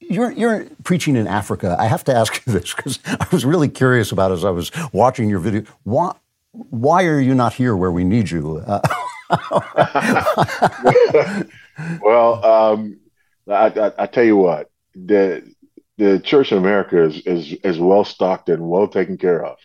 you're, 0.01 0.31
you're 0.33 0.67
preaching 0.85 1.17
in 1.17 1.27
Africa. 1.27 1.77
I 1.79 1.87
have 1.87 2.05
to 2.05 2.15
ask 2.15 2.47
you 2.47 2.53
this 2.53 2.75
because 2.75 2.99
I 3.07 3.27
was 3.33 3.45
really 3.45 3.69
curious 3.69 4.13
about 4.13 4.33
as 4.33 4.45
I 4.45 4.51
was 4.51 4.71
watching 4.93 5.31
your 5.31 5.39
video. 5.39 5.63
Why, 5.85 6.15
why 6.53 7.05
are 7.05 7.21
you 7.21 7.35
not 7.35 7.55
here 7.55 7.77
where 7.77 7.93
we 7.93 8.05
need 8.05 8.31
you? 8.31 8.63
Uh, 8.67 8.81
well, 12.03 12.45
um, 12.45 12.99
I, 13.47 13.69
I, 13.69 13.93
I, 13.99 14.07
tell 14.07 14.25
you 14.25 14.37
what, 14.37 14.71
the 14.95 15.55
the 15.99 16.21
church 16.21 16.53
in 16.53 16.59
America 16.59 17.03
is 17.03 17.21
is, 17.27 17.53
is 17.65 17.79
well 17.79 18.05
stocked 18.05 18.49
and 18.49 18.69
well 18.69 18.89
taken 18.89 19.19
care 19.19 19.45
of. 19.45 19.59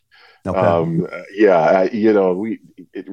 Okay. 0.45 0.59
Um, 0.59 1.07
yeah, 1.33 1.57
I, 1.57 1.83
you 1.89 2.11
know, 2.11 2.33
we 2.33 2.59
it, 2.93 3.07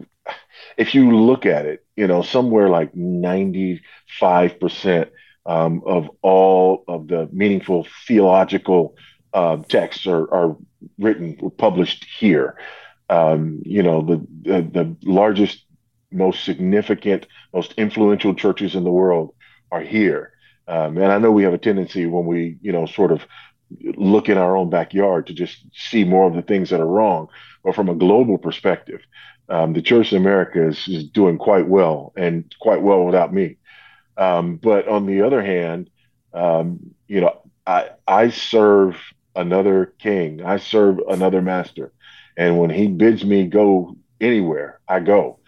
if 0.76 0.94
you 0.94 1.16
look 1.16 1.46
at 1.46 1.66
it, 1.66 1.84
you 1.96 2.06
know, 2.08 2.22
somewhere 2.22 2.68
like 2.68 2.94
ninety 2.94 3.82
five 4.18 4.58
percent 4.58 5.10
um, 5.46 5.82
of 5.86 6.10
all 6.22 6.84
of 6.88 7.06
the 7.06 7.28
meaningful 7.32 7.86
theological 8.06 8.96
uh, 9.32 9.58
texts 9.68 10.06
are, 10.06 10.32
are 10.34 10.56
written 10.98 11.36
or 11.40 11.50
published 11.50 12.04
here. 12.18 12.56
Um, 13.08 13.62
you 13.64 13.82
know, 13.82 14.02
the, 14.02 14.26
the 14.42 14.62
the 14.62 14.96
largest, 15.04 15.64
most 16.10 16.44
significant, 16.44 17.26
most 17.52 17.74
influential 17.76 18.34
churches 18.34 18.74
in 18.74 18.84
the 18.84 18.90
world 18.90 19.34
are 19.70 19.82
here. 19.82 20.32
Um, 20.68 20.98
and 20.98 21.12
I 21.12 21.18
know 21.18 21.32
we 21.32 21.42
have 21.44 21.54
a 21.54 21.58
tendency 21.58 22.06
when 22.06 22.26
we, 22.26 22.58
you 22.62 22.72
know, 22.72 22.86
sort 22.86 23.12
of 23.12 23.26
look 23.96 24.28
in 24.28 24.38
our 24.38 24.56
own 24.56 24.70
backyard 24.70 25.26
to 25.26 25.34
just 25.34 25.64
see 25.72 26.04
more 26.04 26.26
of 26.26 26.34
the 26.34 26.42
things 26.42 26.70
that 26.70 26.80
are 26.80 26.86
wrong. 26.86 27.28
But 27.64 27.74
from 27.74 27.88
a 27.88 27.94
global 27.94 28.38
perspective, 28.38 29.00
um, 29.48 29.72
the 29.72 29.82
Church 29.82 30.12
in 30.12 30.18
America 30.18 30.66
is, 30.68 30.86
is, 30.86 31.04
doing 31.04 31.38
quite 31.38 31.66
well 31.66 32.12
and 32.16 32.52
quite 32.60 32.82
well 32.82 33.04
without 33.04 33.34
me. 33.34 33.56
Um, 34.16 34.56
but 34.56 34.86
on 34.86 35.06
the 35.06 35.22
other 35.22 35.42
hand, 35.42 35.90
um, 36.32 36.94
you 37.08 37.20
know, 37.20 37.40
I, 37.66 37.90
I 38.06 38.30
serve 38.30 38.96
another 39.34 39.92
king, 39.98 40.42
I 40.44 40.58
serve 40.58 40.98
another 41.08 41.42
master. 41.42 41.92
And 42.36 42.58
when 42.58 42.70
he 42.70 42.86
bids 42.86 43.24
me 43.24 43.46
go 43.46 43.96
anywhere, 44.20 44.80
I 44.88 45.00
go. 45.00 45.38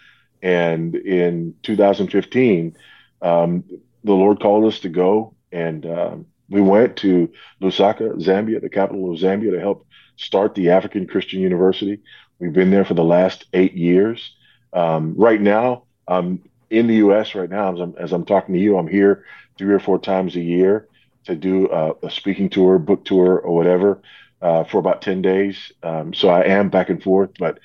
And 0.43 0.95
in 0.97 1.55
2015, 1.63 2.77
um, 3.23 3.65
the 4.05 4.13
Lord 4.13 4.41
called 4.41 4.65
us 4.65 4.81
to 4.81 4.89
go, 4.89 5.35
and 5.51 5.87
um, 5.87 6.27
we 6.49 6.61
went 6.61 6.97
to 6.99 7.33
Lusaka, 7.61 8.15
Zambia, 8.21 8.61
the 8.61 8.69
capital 8.69 9.11
of 9.13 9.19
Zambia, 9.19 9.53
to 9.53 9.61
help 9.61 9.87
start 10.17 10.55
the 10.55 10.71
African 10.71 11.07
Christian 11.07 11.41
University. 11.41 12.01
We've 12.39 12.53
been 12.53 12.71
there 12.71 12.85
for 12.85 12.95
the 12.95 13.05
last 13.05 13.47
eight 13.53 13.75
years. 13.75 14.35
Um, 14.73 15.15
right 15.17 15.41
now, 15.41 15.85
I'm 16.09 16.43
in 16.71 16.87
the 16.87 16.97
U.S. 16.97 17.35
Right 17.35 17.49
now, 17.51 17.73
as 17.73 17.81
I'm, 17.81 17.95
as 17.99 18.13
I'm 18.13 18.25
talking 18.25 18.55
to 18.55 18.61
you, 18.61 18.77
I'm 18.77 18.89
here 18.89 19.25
three 19.59 19.73
or 19.73 19.81
four 19.81 19.99
times 19.99 20.37
a 20.37 20.41
year 20.41 20.89
to 21.25 21.37
do 21.37 21.71
a, 21.71 21.95
a 22.07 22.11
speaking 22.11 22.49
tour, 22.49 22.79
book 22.79 23.05
tour, 23.05 23.39
or 23.39 23.55
whatever 23.55 24.03
uh, 24.41 24.65
for 24.65 24.79
about 24.79 25.03
10 25.03 25.23
days. 25.23 25.73
Um, 25.83 26.13
so 26.13 26.29
I 26.29 26.43
am 26.43 26.69
back 26.69 26.91
and 26.91 27.03
forth, 27.03 27.31
but 27.39 27.61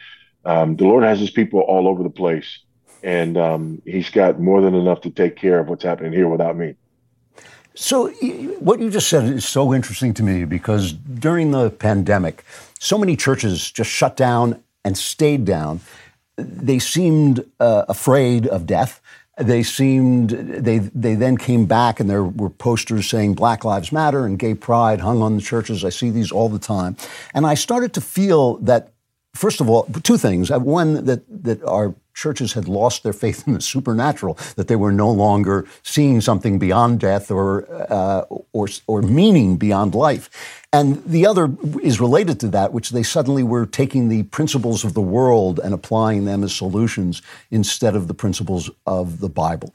um, 0.45 0.75
the 0.75 0.85
Lord 0.85 1.03
has 1.03 1.19
his 1.19 1.31
people 1.31 1.61
all 1.61 1.87
over 1.87 2.03
the 2.03 2.09
place 2.09 2.59
and 3.03 3.37
um, 3.37 3.81
he's 3.85 4.09
got 4.09 4.39
more 4.39 4.61
than 4.61 4.75
enough 4.75 5.01
to 5.01 5.09
take 5.09 5.35
care 5.35 5.59
of 5.59 5.67
what's 5.67 5.83
happening 5.83 6.13
here 6.13 6.27
without 6.27 6.55
me. 6.55 6.75
So, 7.75 8.09
what 8.59 8.79
you 8.79 8.89
just 8.89 9.07
said 9.07 9.25
is 9.25 9.45
so 9.45 9.71
interesting 9.71 10.11
to 10.15 10.23
me 10.23 10.45
because 10.45 10.93
during 10.93 11.51
the 11.51 11.69
pandemic, 11.69 12.43
so 12.79 12.97
many 12.97 13.15
churches 13.15 13.69
just 13.69 13.91
shut 13.91 14.17
down 14.17 14.63
and 14.83 14.97
stayed 14.97 15.45
down. 15.45 15.81
They 16.37 16.79
seemed 16.79 17.45
uh, 17.59 17.85
afraid 17.87 18.47
of 18.47 18.65
death. 18.65 18.99
They 19.37 19.61
seemed 19.61 20.31
they 20.31 20.79
they 20.79 21.13
then 21.13 21.37
came 21.37 21.67
back 21.67 21.99
and 21.99 22.09
there 22.09 22.23
were 22.23 22.49
posters 22.49 23.07
saying 23.07 23.35
Black 23.35 23.63
Lives 23.63 23.91
Matter 23.91 24.25
and 24.25 24.39
Gay 24.39 24.55
Pride 24.55 24.99
hung 25.01 25.21
on 25.21 25.35
the 25.35 25.43
churches. 25.43 25.85
I 25.85 25.89
see 25.89 26.09
these 26.09 26.31
all 26.31 26.49
the 26.49 26.57
time, 26.57 26.97
and 27.35 27.45
I 27.45 27.53
started 27.53 27.93
to 27.93 28.01
feel 28.01 28.57
that 28.57 28.91
first 29.35 29.61
of 29.61 29.69
all, 29.69 29.83
two 30.01 30.17
things. 30.17 30.49
One 30.49 31.05
that 31.05 31.21
that 31.43 31.63
our 31.63 31.93
churches 32.17 32.53
had 32.53 32.67
lost 32.67 33.03
their 33.03 33.13
faith 33.13 33.47
in 33.47 33.53
the 33.53 33.61
supernatural, 33.61 34.37
that 34.55 34.67
they 34.67 34.75
were 34.75 34.91
no 34.91 35.09
longer 35.09 35.65
seeing 35.83 36.19
something 36.19 36.57
beyond 36.57 36.99
death 36.99 37.29
or, 37.29 37.65
uh, 37.91 38.21
or, 38.53 38.67
or 38.87 39.01
meaning 39.03 39.55
beyond 39.55 39.93
life. 39.93 40.29
And 40.73 41.03
the 41.05 41.27
other 41.27 41.55
is 41.81 42.01
related 42.01 42.39
to 42.39 42.47
that, 42.49 42.73
which 42.73 42.89
they 42.89 43.03
suddenly 43.03 43.43
were 43.43 43.67
taking 43.67 44.09
the 44.09 44.23
principles 44.23 44.83
of 44.83 44.95
the 44.95 45.01
world 45.01 45.59
and 45.63 45.73
applying 45.73 46.25
them 46.25 46.43
as 46.43 46.53
solutions 46.53 47.21
instead 47.51 47.95
of 47.95 48.07
the 48.07 48.13
principles 48.15 48.69
of 48.85 49.19
the 49.19 49.29
Bible. 49.29 49.73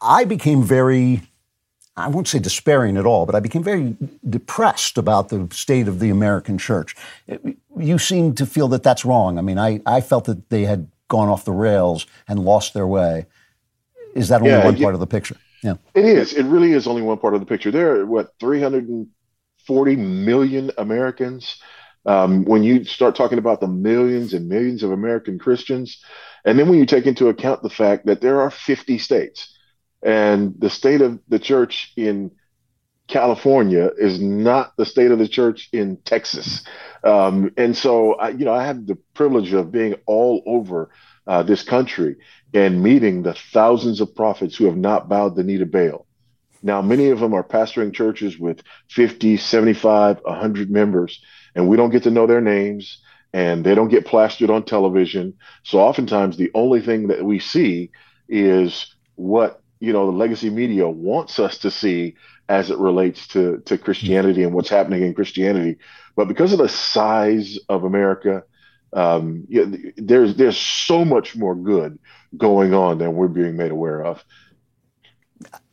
I 0.00 0.24
became 0.24 0.62
very 0.62 1.22
I 1.98 2.08
won't 2.08 2.28
say 2.28 2.38
despairing 2.38 2.98
at 2.98 3.06
all, 3.06 3.24
but 3.24 3.34
I 3.34 3.40
became 3.40 3.62
very 3.62 3.96
depressed 4.28 4.98
about 4.98 5.30
the 5.30 5.48
state 5.50 5.88
of 5.88 5.98
the 5.98 6.10
American 6.10 6.58
church. 6.58 6.94
You 7.74 7.98
seem 7.98 8.34
to 8.34 8.44
feel 8.44 8.68
that 8.68 8.82
that's 8.82 9.06
wrong. 9.06 9.38
I 9.38 9.40
mean, 9.40 9.58
I, 9.58 9.80
I 9.86 10.02
felt 10.02 10.26
that 10.26 10.50
they 10.50 10.66
had 10.66 10.88
gone 11.08 11.28
off 11.28 11.44
the 11.44 11.52
rails 11.52 12.06
and 12.28 12.38
lost 12.38 12.74
their 12.74 12.86
way. 12.86 13.26
Is 14.14 14.28
that 14.28 14.40
only 14.40 14.52
yeah, 14.52 14.64
one 14.64 14.76
part 14.78 14.94
of 14.94 15.00
the 15.00 15.06
picture? 15.06 15.36
Yeah. 15.62 15.74
It 15.94 16.04
is. 16.04 16.32
It 16.32 16.44
really 16.46 16.72
is 16.72 16.86
only 16.86 17.02
one 17.02 17.18
part 17.18 17.34
of 17.34 17.40
the 17.40 17.46
picture. 17.46 17.70
There 17.70 18.00
are, 18.00 18.06
what, 18.06 18.30
340 18.40 19.96
million 19.96 20.70
Americans? 20.78 21.60
Um, 22.06 22.44
when 22.44 22.62
you 22.62 22.84
start 22.84 23.16
talking 23.16 23.38
about 23.38 23.60
the 23.60 23.66
millions 23.66 24.32
and 24.32 24.48
millions 24.48 24.82
of 24.82 24.92
American 24.92 25.38
Christians, 25.38 26.02
and 26.44 26.58
then 26.58 26.68
when 26.68 26.78
you 26.78 26.86
take 26.86 27.06
into 27.06 27.28
account 27.28 27.62
the 27.62 27.70
fact 27.70 28.06
that 28.06 28.20
there 28.20 28.40
are 28.40 28.50
50 28.50 28.98
states, 28.98 29.52
And 30.02 30.54
the 30.58 30.70
state 30.70 31.00
of 31.00 31.18
the 31.28 31.40
church 31.40 31.92
in 31.96 32.30
California 33.08 33.90
is 33.98 34.20
not 34.20 34.76
the 34.76 34.86
state 34.86 35.10
of 35.10 35.18
the 35.18 35.28
church 35.28 35.68
in 35.72 35.96
Texas. 35.98 36.64
Um, 37.06 37.52
and 37.56 37.76
so, 37.76 38.14
I, 38.14 38.30
you 38.30 38.44
know, 38.44 38.52
I 38.52 38.66
had 38.66 38.86
the 38.86 38.96
privilege 39.14 39.52
of 39.52 39.70
being 39.70 39.94
all 40.06 40.42
over 40.44 40.90
uh, 41.26 41.42
this 41.44 41.62
country 41.62 42.16
and 42.52 42.82
meeting 42.82 43.22
the 43.22 43.34
thousands 43.34 44.00
of 44.00 44.14
prophets 44.14 44.56
who 44.56 44.64
have 44.64 44.76
not 44.76 45.08
bowed 45.08 45.36
the 45.36 45.44
knee 45.44 45.58
to 45.58 45.66
Baal. 45.66 46.06
Now, 46.62 46.82
many 46.82 47.10
of 47.10 47.20
them 47.20 47.32
are 47.32 47.44
pastoring 47.44 47.94
churches 47.94 48.38
with 48.38 48.60
50, 48.90 49.36
75, 49.36 50.18
100 50.24 50.70
members, 50.70 51.22
and 51.54 51.68
we 51.68 51.76
don't 51.76 51.90
get 51.90 52.02
to 52.04 52.10
know 52.10 52.26
their 52.26 52.40
names 52.40 53.00
and 53.32 53.64
they 53.64 53.74
don't 53.74 53.88
get 53.88 54.06
plastered 54.06 54.50
on 54.50 54.64
television. 54.64 55.34
So 55.62 55.78
oftentimes 55.78 56.36
the 56.36 56.50
only 56.54 56.80
thing 56.80 57.08
that 57.08 57.24
we 57.24 57.38
see 57.38 57.90
is 58.28 58.94
what, 59.14 59.62
you 59.78 59.92
know, 59.92 60.06
the 60.06 60.16
legacy 60.16 60.50
media 60.50 60.88
wants 60.88 61.38
us 61.38 61.58
to 61.58 61.70
see 61.70 62.16
as 62.48 62.70
it 62.70 62.78
relates 62.78 63.26
to, 63.28 63.58
to 63.66 63.76
Christianity 63.76 64.42
and 64.42 64.52
what's 64.52 64.68
happening 64.68 65.02
in 65.02 65.14
Christianity. 65.14 65.78
But 66.14 66.28
because 66.28 66.52
of 66.52 66.58
the 66.58 66.68
size 66.68 67.58
of 67.68 67.84
America, 67.84 68.44
um, 68.92 69.44
yeah, 69.48 69.64
there's 69.96 70.36
there's 70.36 70.56
so 70.56 71.04
much 71.04 71.36
more 71.36 71.54
good 71.54 71.98
going 72.36 72.72
on 72.72 72.98
than 72.98 73.14
we're 73.14 73.28
being 73.28 73.56
made 73.56 73.70
aware 73.70 74.02
of. 74.02 74.24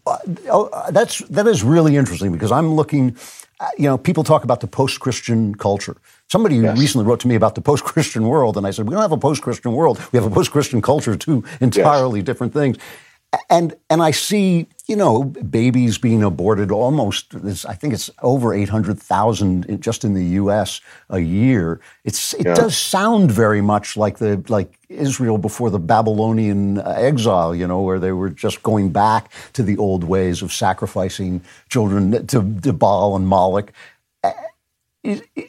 Uh, 0.06 0.18
oh, 0.50 0.92
that's 0.92 1.20
that 1.30 1.48
is 1.48 1.64
really 1.64 1.96
interesting 1.96 2.32
because 2.32 2.52
I'm 2.52 2.74
looking. 2.74 3.16
Uh, 3.60 3.70
you 3.78 3.84
know, 3.84 3.98
people 3.98 4.24
talk 4.24 4.44
about 4.44 4.60
the 4.60 4.68
post-Christian 4.68 5.56
culture. 5.56 5.96
Somebody 6.28 6.58
yes. 6.58 6.78
recently 6.78 7.06
wrote 7.06 7.20
to 7.22 7.28
me 7.28 7.36
about 7.36 7.56
the 7.56 7.62
post-Christian 7.62 8.28
world, 8.28 8.58
and 8.58 8.68
I 8.68 8.72
said, 8.72 8.90
"We 8.90 8.94
don't 8.94 9.02
have 9.02 9.12
a 9.12 9.18
post-Christian 9.18 9.74
world. 9.74 10.02
We 10.12 10.18
have 10.18 10.30
a 10.30 10.34
post-Christian 10.34 10.82
culture, 10.82 11.16
two 11.16 11.44
entirely 11.62 12.20
yes. 12.20 12.26
different 12.26 12.54
things." 12.54 12.78
And 13.50 13.76
and 13.90 14.02
I 14.02 14.12
see 14.12 14.68
you 14.88 14.98
know, 14.98 15.24
babies 15.24 15.98
being 15.98 16.24
aborted 16.24 16.70
almost, 16.70 17.34
I 17.66 17.74
think 17.74 17.94
it's 17.94 18.10
over 18.22 18.54
800,000 18.54 19.82
just 19.82 20.04
in 20.04 20.14
the 20.14 20.26
U.S. 20.42 20.82
a 21.10 21.20
year. 21.20 21.80
It's, 22.04 22.34
it 22.34 22.46
yeah. 22.46 22.54
does 22.54 22.78
sound 22.78 23.32
very 23.32 23.62
much 23.62 23.96
like 23.96 24.18
the, 24.18 24.44
like 24.50 24.78
Israel 24.90 25.38
before 25.38 25.70
the 25.70 25.80
Babylonian 25.80 26.80
exile, 26.80 27.56
you 27.56 27.66
know, 27.66 27.82
where 27.82 27.98
they 27.98 28.12
were 28.12 28.30
just 28.30 28.62
going 28.62 28.92
back 28.92 29.32
to 29.54 29.64
the 29.64 29.78
old 29.78 30.04
ways 30.04 30.42
of 30.42 30.52
sacrificing 30.52 31.42
children 31.70 32.28
to, 32.28 32.60
to 32.62 32.74
Baal 32.74 33.16
and 33.16 33.26
Moloch. 33.26 33.72
Uh, 34.22 34.34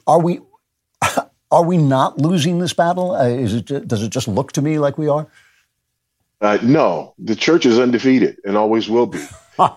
are 0.06 0.20
we, 0.20 0.40
are 1.50 1.64
we 1.64 1.76
not 1.76 2.18
losing 2.18 2.60
this 2.60 2.72
battle? 2.72 3.16
Uh, 3.16 3.26
is 3.26 3.54
it, 3.54 3.88
does 3.88 4.04
it 4.04 4.10
just 4.10 4.28
look 4.28 4.52
to 4.52 4.62
me 4.62 4.78
like 4.78 4.96
we 4.96 5.08
are? 5.08 5.26
Uh, 6.44 6.58
no, 6.62 7.14
the 7.18 7.34
church 7.34 7.64
is 7.64 7.78
undefeated 7.78 8.38
and 8.44 8.54
always 8.54 8.88
will 8.88 9.06
be. 9.06 9.24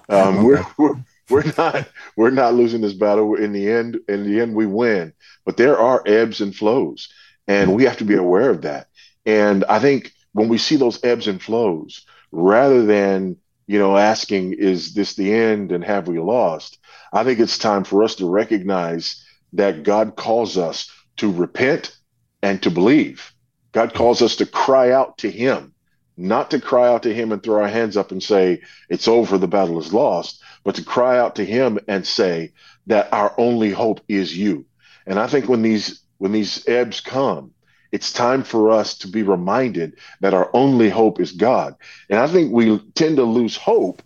Um, 0.10 0.44
we're, 0.44 0.66
we're 0.80 0.96
we're 1.30 1.54
not 1.56 1.88
we're 2.16 2.32
not 2.32 2.56
losing 2.56 2.82
this 2.82 2.96
battle. 2.96 3.36
In 3.36 3.52
the 3.52 3.70
end, 3.70 4.00
in 4.10 4.24
the 4.24 4.42
end, 4.42 4.56
we 4.56 4.66
win. 4.66 5.14
But 5.46 5.56
there 5.56 5.78
are 5.78 6.02
ebbs 6.08 6.42
and 6.42 6.56
flows, 6.56 7.10
and 7.48 7.76
we 7.76 7.84
have 7.84 7.98
to 7.98 8.04
be 8.04 8.16
aware 8.16 8.50
of 8.50 8.64
that. 8.64 8.88
And 9.28 9.64
I 9.66 9.78
think 9.78 10.14
when 10.34 10.50
we 10.50 10.58
see 10.58 10.78
those 10.78 11.04
ebbs 11.04 11.28
and 11.28 11.40
flows, 11.40 12.08
rather 12.32 12.88
than 12.88 13.38
you 13.68 13.78
know 13.78 13.96
asking, 13.96 14.54
"Is 14.54 14.96
this 14.96 15.14
the 15.14 15.32
end?" 15.32 15.72
and 15.72 15.84
have 15.84 16.08
we 16.08 16.18
lost? 16.18 16.80
I 17.14 17.24
think 17.24 17.40
it's 17.40 17.60
time 17.60 17.84
for 17.84 18.02
us 18.02 18.16
to 18.16 18.28
recognize 18.28 19.24
that 19.54 19.84
God 19.84 20.16
calls 20.16 20.58
us 20.58 20.92
to 21.18 21.32
repent 21.32 21.96
and 22.42 22.64
to 22.64 22.72
believe. 22.72 23.32
God 23.74 23.94
calls 23.94 24.24
us 24.24 24.38
to 24.38 24.48
cry 24.48 24.92
out 24.92 25.20
to 25.20 25.30
Him 25.30 25.76
not 26.18 26.52
to 26.52 26.60
cry 26.60 26.88
out 26.88 27.04
to 27.04 27.14
him 27.14 27.32
and 27.32 27.42
throw 27.42 27.62
our 27.62 27.68
hands 27.68 27.96
up 27.96 28.12
and 28.12 28.22
say, 28.22 28.62
it's 28.90 29.08
over, 29.08 29.38
the 29.38 29.48
battle 29.48 29.80
is 29.80 29.94
lost, 29.94 30.42
but 30.64 30.76
to 30.76 30.84
cry 30.84 31.18
out 31.20 31.36
to 31.36 31.46
him 31.46 31.80
and 31.88 32.06
say 32.06 32.52
that 32.88 33.12
our 33.14 33.34
only 33.38 33.70
hope 33.70 34.02
is 34.08 34.36
you. 34.36 34.66
And 35.06 35.20
I 35.20 35.28
think 35.28 35.48
when 35.48 35.62
these 35.62 36.02
when 36.18 36.32
these 36.32 36.68
ebbs 36.68 37.00
come, 37.00 37.54
it's 37.92 38.12
time 38.12 38.44
for 38.44 38.72
us 38.72 38.98
to 39.00 39.08
be 39.08 39.24
reminded 39.24 39.98
that 40.22 40.34
our 40.34 40.50
only 40.54 40.90
hope 40.90 41.20
is 41.20 41.32
God. 41.32 41.76
And 42.10 42.20
I 42.20 42.28
think 42.28 42.52
we 42.52 42.80
tend 42.96 43.18
to 43.18 43.24
lose 43.24 43.56
hope 43.56 44.02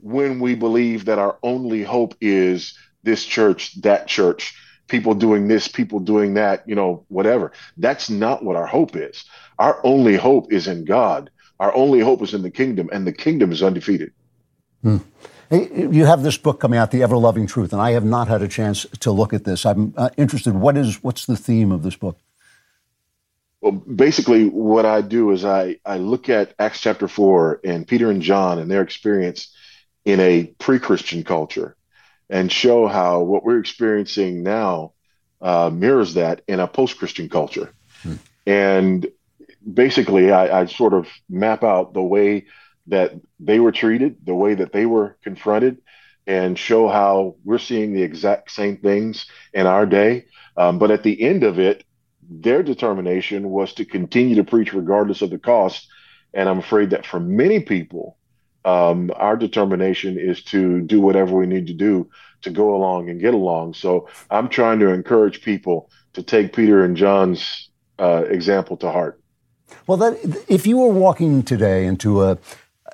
when 0.00 0.40
we 0.40 0.54
believe 0.54 1.04
that 1.06 1.18
our 1.18 1.36
only 1.42 1.82
hope 1.82 2.14
is 2.20 2.78
this 3.02 3.24
church, 3.24 3.80
that 3.82 4.06
church, 4.06 4.54
people 4.88 5.14
doing 5.14 5.48
this, 5.48 5.68
people 5.68 6.00
doing 6.00 6.34
that, 6.34 6.66
you 6.68 6.74
know, 6.74 7.04
whatever. 7.08 7.52
That's 7.76 8.08
not 8.08 8.44
what 8.44 8.56
our 8.56 8.66
hope 8.66 8.96
is. 8.96 9.24
Our 9.58 9.80
only 9.84 10.16
hope 10.16 10.52
is 10.52 10.66
in 10.66 10.84
God. 10.84 11.30
Our 11.60 11.72
only 11.74 12.00
hope 12.00 12.22
is 12.22 12.34
in 12.34 12.42
the 12.42 12.50
kingdom, 12.50 12.88
and 12.90 13.06
the 13.06 13.12
kingdom 13.12 13.52
is 13.52 13.62
undefeated. 13.62 14.12
Hmm. 14.82 14.96
You 15.50 16.06
have 16.06 16.22
this 16.22 16.38
book 16.38 16.58
coming 16.58 16.78
out, 16.78 16.90
The 16.90 17.02
Ever 17.02 17.16
Loving 17.16 17.46
Truth, 17.46 17.72
and 17.72 17.82
I 17.82 17.90
have 17.90 18.04
not 18.04 18.28
had 18.28 18.40
a 18.40 18.48
chance 18.48 18.86
to 19.00 19.10
look 19.10 19.34
at 19.34 19.44
this. 19.44 19.66
I'm 19.66 19.92
uh, 19.96 20.08
interested. 20.16 20.54
What 20.54 20.76
is 20.76 21.02
what's 21.02 21.26
the 21.26 21.36
theme 21.36 21.70
of 21.70 21.82
this 21.82 21.96
book? 21.96 22.18
Well, 23.60 23.72
basically, 23.72 24.46
what 24.46 24.86
I 24.86 25.02
do 25.02 25.32
is 25.32 25.44
I 25.44 25.76
I 25.84 25.98
look 25.98 26.28
at 26.28 26.54
Acts 26.58 26.80
chapter 26.80 27.08
four 27.08 27.60
and 27.62 27.86
Peter 27.86 28.10
and 28.10 28.22
John 28.22 28.58
and 28.58 28.70
their 28.70 28.82
experience 28.82 29.54
in 30.04 30.18
a 30.20 30.44
pre-Christian 30.58 31.24
culture, 31.24 31.76
and 32.30 32.50
show 32.50 32.86
how 32.86 33.20
what 33.20 33.44
we're 33.44 33.58
experiencing 33.58 34.42
now 34.42 34.92
uh, 35.42 35.68
mirrors 35.68 36.14
that 36.14 36.42
in 36.48 36.60
a 36.60 36.66
post-Christian 36.66 37.28
culture. 37.28 37.74
Hmm. 38.02 38.14
And 38.46 39.06
basically, 39.72 40.30
I, 40.30 40.60
I 40.60 40.66
sort 40.66 40.94
of 40.94 41.08
map 41.28 41.64
out 41.64 41.94
the 41.94 42.02
way 42.02 42.46
that 42.86 43.12
they 43.38 43.60
were 43.60 43.72
treated, 43.72 44.16
the 44.24 44.34
way 44.34 44.54
that 44.54 44.72
they 44.72 44.86
were 44.86 45.16
confronted, 45.22 45.78
and 46.26 46.58
show 46.58 46.88
how 46.88 47.36
we're 47.44 47.58
seeing 47.58 47.92
the 47.92 48.02
exact 48.02 48.50
same 48.50 48.76
things 48.76 49.26
in 49.52 49.66
our 49.66 49.86
day. 49.86 50.26
Um, 50.56 50.78
but 50.78 50.90
at 50.90 51.02
the 51.02 51.22
end 51.22 51.44
of 51.44 51.58
it, 51.58 51.84
their 52.28 52.62
determination 52.62 53.50
was 53.50 53.72
to 53.74 53.84
continue 53.84 54.36
to 54.36 54.44
preach 54.44 54.72
regardless 54.72 55.22
of 55.22 55.30
the 55.30 55.38
cost. 55.38 55.88
And 56.32 56.48
I'm 56.48 56.58
afraid 56.58 56.90
that 56.90 57.06
for 57.06 57.18
many 57.18 57.60
people, 57.60 58.16
um, 58.64 59.10
our 59.16 59.36
determination 59.36 60.18
is 60.18 60.42
to 60.44 60.80
do 60.82 61.00
whatever 61.00 61.36
we 61.36 61.46
need 61.46 61.66
to 61.68 61.74
do 61.74 62.10
to 62.42 62.50
go 62.50 62.74
along 62.74 63.10
and 63.10 63.20
get 63.20 63.34
along. 63.34 63.74
So 63.74 64.08
I'm 64.30 64.48
trying 64.48 64.78
to 64.80 64.90
encourage 64.90 65.42
people 65.42 65.90
to 66.12 66.22
take 66.22 66.54
Peter 66.54 66.84
and 66.84 66.96
John's 66.96 67.70
uh, 67.98 68.24
example 68.28 68.76
to 68.78 68.90
heart. 68.90 69.19
Well, 69.86 69.96
that, 69.98 70.44
if 70.48 70.66
you 70.66 70.78
were 70.78 70.88
walking 70.88 71.42
today 71.42 71.86
into 71.86 72.22
a 72.22 72.38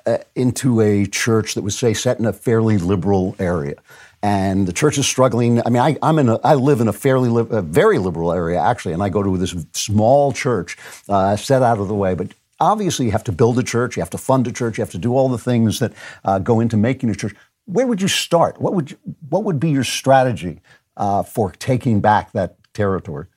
uh, 0.05 0.17
into 0.35 0.79
a 0.81 1.05
church 1.05 1.53
that 1.55 1.63
was 1.63 1.77
say 1.77 1.93
set 1.93 2.19
in 2.19 2.25
a 2.25 2.33
fairly 2.33 2.77
liberal 2.77 3.35
area, 3.39 3.75
and 4.21 4.67
the 4.67 4.73
church 4.73 4.97
is 4.97 5.07
struggling. 5.07 5.61
I 5.65 5.69
mean, 5.69 5.81
I, 5.81 5.97
I'm 6.01 6.17
in 6.19 6.29
a, 6.29 6.39
I 6.43 6.55
live 6.55 6.79
in 6.81 6.87
a 6.87 6.93
fairly 6.93 7.29
li- 7.29 7.47
a 7.49 7.61
very 7.61 7.97
liberal 7.97 8.31
area 8.31 8.59
actually, 8.59 8.93
and 8.93 9.03
I 9.03 9.09
go 9.09 9.21
to 9.21 9.37
this 9.37 9.55
small 9.73 10.31
church 10.31 10.77
uh, 11.09 11.35
set 11.35 11.61
out 11.61 11.79
of 11.79 11.87
the 11.87 11.95
way, 11.95 12.15
but. 12.15 12.27
Obviously, 12.59 13.05
you 13.05 13.11
have 13.11 13.23
to 13.25 13.31
build 13.31 13.59
a 13.59 13.63
church, 13.63 13.95
you 13.95 14.01
have 14.01 14.09
to 14.09 14.17
fund 14.17 14.47
a 14.47 14.51
church, 14.51 14.79
you 14.79 14.81
have 14.81 14.89
to 14.89 14.97
do 14.97 15.15
all 15.15 15.29
the 15.29 15.37
things 15.37 15.77
that 15.77 15.93
uh, 16.25 16.39
go 16.39 16.59
into 16.59 16.75
making 16.75 17.07
a 17.11 17.13
church. 17.13 17.35
Where 17.65 17.85
would 17.85 18.01
you 18.01 18.07
start? 18.07 18.59
What 18.59 18.73
would 18.73 18.89
you, 18.89 18.97
what 19.29 19.43
would 19.43 19.59
be 19.59 19.69
your 19.69 19.83
strategy 19.83 20.61
uh, 20.95 21.21
for 21.21 21.51
taking 21.51 22.01
back 22.01 22.31
that 22.31 22.55
territory? 22.73 23.27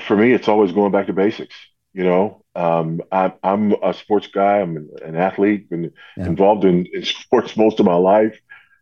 For 0.00 0.16
me, 0.16 0.32
it's 0.32 0.48
always 0.48 0.72
going 0.72 0.92
back 0.92 1.06
to 1.06 1.12
basics. 1.12 1.54
You 1.92 2.04
know, 2.04 2.44
um, 2.56 3.02
I, 3.12 3.32
am 3.42 3.74
a 3.82 3.94
sports 3.94 4.26
guy. 4.26 4.60
I'm 4.60 4.90
an 5.04 5.16
athlete, 5.16 5.70
been 5.70 5.92
yeah. 6.16 6.26
involved 6.26 6.64
in, 6.64 6.86
in, 6.92 7.04
sports 7.04 7.56
most 7.56 7.78
of 7.80 7.86
my 7.86 7.94
life, 7.94 8.38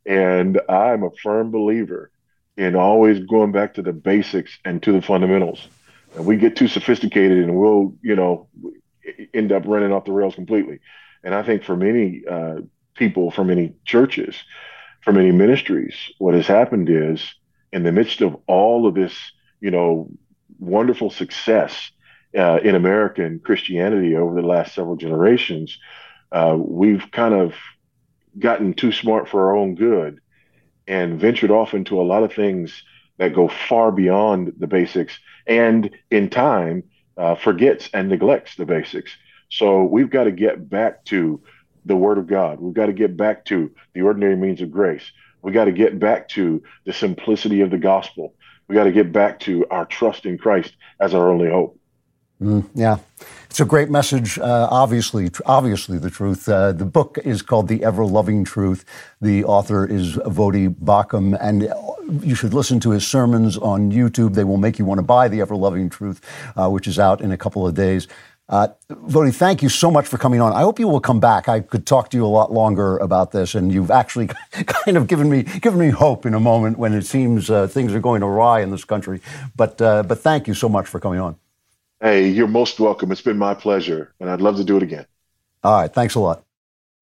and 0.06 0.60
I'm 0.68 1.02
a 1.02 1.10
firm 1.22 1.50
believer 1.50 2.10
in 2.56 2.76
always 2.76 3.18
going 3.20 3.52
back 3.52 3.74
to 3.74 3.82
the 3.82 3.92
basics 3.92 4.58
and 4.64 4.82
to 4.82 4.92
the 4.92 5.02
fundamentals. 5.02 5.66
And 6.14 6.26
we 6.26 6.36
get 6.36 6.56
too 6.56 6.68
sophisticated, 6.68 7.38
and 7.38 7.54
we'll, 7.54 7.94
you 8.02 8.16
know, 8.16 8.48
end 9.34 9.52
up 9.52 9.64
running 9.66 9.92
off 9.92 10.04
the 10.04 10.12
rails 10.12 10.34
completely. 10.34 10.80
And 11.24 11.34
I 11.34 11.42
think 11.42 11.64
for 11.64 11.76
many 11.76 12.22
uh, 12.28 12.60
people, 12.94 13.30
for 13.30 13.44
many 13.44 13.74
churches, 13.84 14.36
for 15.02 15.12
many 15.12 15.32
ministries, 15.32 15.94
what 16.18 16.34
has 16.34 16.46
happened 16.46 16.88
is 16.88 17.34
in 17.72 17.82
the 17.82 17.92
midst 17.92 18.20
of 18.20 18.36
all 18.46 18.86
of 18.86 18.94
this, 18.94 19.14
you 19.60 19.70
know, 19.70 20.10
wonderful 20.62 21.10
success 21.10 21.90
uh, 22.38 22.58
in 22.62 22.74
American 22.74 23.40
Christianity 23.40 24.16
over 24.16 24.40
the 24.40 24.46
last 24.46 24.74
several 24.74 24.96
generations, 24.96 25.78
uh, 26.30 26.56
we've 26.56 27.10
kind 27.10 27.34
of 27.34 27.54
gotten 28.38 28.72
too 28.72 28.92
smart 28.92 29.28
for 29.28 29.48
our 29.48 29.56
own 29.56 29.74
good 29.74 30.20
and 30.86 31.20
ventured 31.20 31.50
off 31.50 31.74
into 31.74 32.00
a 32.00 32.02
lot 32.02 32.22
of 32.22 32.32
things 32.32 32.82
that 33.18 33.34
go 33.34 33.48
far 33.48 33.92
beyond 33.92 34.52
the 34.58 34.66
basics 34.66 35.18
and 35.46 35.90
in 36.10 36.30
time 36.30 36.84
uh, 37.18 37.34
forgets 37.34 37.90
and 37.92 38.08
neglects 38.08 38.56
the 38.56 38.64
basics. 38.64 39.10
So 39.50 39.84
we've 39.84 40.10
got 40.10 40.24
to 40.24 40.32
get 40.32 40.70
back 40.70 41.04
to 41.06 41.42
the 41.84 41.96
Word 41.96 42.16
of 42.16 42.26
God. 42.26 42.60
We've 42.60 42.72
got 42.72 42.86
to 42.86 42.92
get 42.92 43.16
back 43.16 43.44
to 43.46 43.70
the 43.92 44.02
ordinary 44.02 44.36
means 44.36 44.62
of 44.62 44.70
grace. 44.70 45.12
We've 45.42 45.52
got 45.52 45.66
to 45.66 45.72
get 45.72 45.98
back 45.98 46.28
to 46.30 46.62
the 46.86 46.92
simplicity 46.92 47.60
of 47.60 47.70
the 47.70 47.78
gospel 47.78 48.34
we 48.68 48.74
got 48.74 48.84
to 48.84 48.92
get 48.92 49.12
back 49.12 49.40
to 49.40 49.66
our 49.70 49.86
trust 49.86 50.26
in 50.26 50.38
Christ 50.38 50.76
as 51.00 51.14
our 51.14 51.28
only 51.28 51.50
hope. 51.50 51.78
Mm, 52.40 52.68
yeah. 52.74 52.98
It's 53.48 53.60
a 53.60 53.64
great 53.64 53.90
message. 53.90 54.38
Uh, 54.38 54.66
obviously, 54.70 55.30
obviously 55.46 55.98
the 55.98 56.10
truth. 56.10 56.48
Uh, 56.48 56.72
the 56.72 56.86
book 56.86 57.18
is 57.22 57.42
called 57.42 57.68
"The 57.68 57.84
Ever 57.84 58.04
Loving 58.04 58.44
Truth." 58.44 58.84
The 59.20 59.44
author 59.44 59.86
is 59.86 60.16
Voddie 60.16 60.74
Baucham, 60.74 61.36
and 61.40 61.72
you 62.24 62.34
should 62.34 62.54
listen 62.54 62.80
to 62.80 62.90
his 62.90 63.06
sermons 63.06 63.58
on 63.58 63.92
YouTube. 63.92 64.34
They 64.34 64.44
will 64.44 64.56
make 64.56 64.78
you 64.78 64.86
want 64.86 64.98
to 64.98 65.02
buy 65.02 65.28
"The 65.28 65.42
Ever 65.42 65.54
Loving 65.54 65.90
Truth," 65.90 66.20
uh, 66.56 66.70
which 66.70 66.88
is 66.88 66.98
out 66.98 67.20
in 67.20 67.30
a 67.30 67.36
couple 67.36 67.66
of 67.66 67.74
days. 67.74 68.08
Uh, 68.48 68.68
Voddie, 68.90 69.34
thank 69.34 69.62
you 69.62 69.68
so 69.68 69.90
much 69.90 70.06
for 70.06 70.18
coming 70.18 70.40
on. 70.40 70.52
I 70.52 70.60
hope 70.60 70.78
you 70.78 70.88
will 70.88 71.00
come 71.00 71.20
back. 71.20 71.48
I 71.48 71.60
could 71.60 71.86
talk 71.86 72.10
to 72.10 72.16
you 72.16 72.26
a 72.26 72.28
lot 72.28 72.52
longer 72.52 72.98
about 72.98 73.30
this, 73.30 73.54
and 73.54 73.72
you've 73.72 73.90
actually 73.90 74.26
kind 74.52 74.96
of 74.96 75.06
given 75.06 75.30
me 75.30 75.44
given 75.44 75.78
me 75.78 75.90
hope 75.90 76.26
in 76.26 76.34
a 76.34 76.40
moment 76.40 76.78
when 76.78 76.92
it 76.92 77.06
seems 77.06 77.50
uh, 77.50 77.66
things 77.66 77.94
are 77.94 78.00
going 78.00 78.22
awry 78.22 78.60
in 78.60 78.70
this 78.70 78.84
country. 78.84 79.20
But 79.56 79.80
uh, 79.80 80.02
but 80.02 80.18
thank 80.18 80.46
you 80.46 80.54
so 80.54 80.68
much 80.68 80.86
for 80.86 81.00
coming 81.00 81.20
on. 81.20 81.36
Hey, 82.00 82.28
you're 82.28 82.48
most 82.48 82.80
welcome. 82.80 83.12
It's 83.12 83.22
been 83.22 83.38
my 83.38 83.54
pleasure, 83.54 84.12
and 84.18 84.28
I'd 84.28 84.40
love 84.40 84.56
to 84.56 84.64
do 84.64 84.76
it 84.76 84.82
again. 84.82 85.06
All 85.62 85.80
right, 85.80 85.92
thanks 85.92 86.16
a 86.16 86.20
lot. 86.20 86.44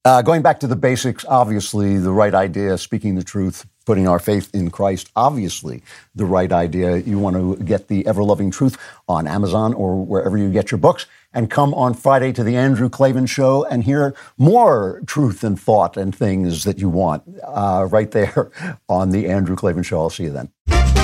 Uh, 0.05 0.22
going 0.22 0.42
back 0.42 0.61
to 0.61 0.66
the 0.66 0.76
basics, 0.76 1.24
obviously 1.26 1.98
the 1.98 2.12
right 2.12 2.35
idea, 2.35 2.79
speaking 2.79 3.16
the 3.16 3.24
truth, 3.24 3.66
putting 3.90 4.07
our 4.07 4.20
faith 4.20 4.48
in 4.55 4.70
Christ, 4.70 5.11
obviously 5.16 5.83
the 6.14 6.24
right 6.24 6.53
idea. 6.53 6.98
You 6.98 7.18
want 7.18 7.35
to 7.35 7.57
get 7.64 7.88
the 7.88 8.07
ever 8.07 8.22
loving 8.22 8.53
truth 8.53 8.79
on 9.09 9.26
Amazon 9.26 9.74
or 9.74 10.07
wherever 10.07 10.38
you 10.38 10.48
get 10.48 10.70
your 10.70 10.79
books 10.79 11.07
and 11.35 11.50
come 11.50 11.74
on 11.74 11.94
Friday 11.94 12.33
to 12.35 12.44
the 12.44 12.57
Andrew 12.57 12.88
Klavan 12.88 13.26
Show 13.26 13.64
and 13.64 13.83
hear 13.83 14.14
more 14.38 15.03
truth 15.07 15.42
and 15.42 15.61
thought 15.61 15.96
and 15.96 16.14
things 16.14 16.62
that 16.62 16.79
you 16.79 16.88
want 16.88 17.24
uh, 17.42 17.88
right 17.90 18.12
there 18.12 18.53
on 18.88 19.11
the 19.11 19.29
Andrew 19.29 19.57
Klavan 19.57 19.83
Show. 19.83 20.03
I'll 20.03 20.09
see 20.09 20.22
you 20.22 20.31
then. 20.31 20.99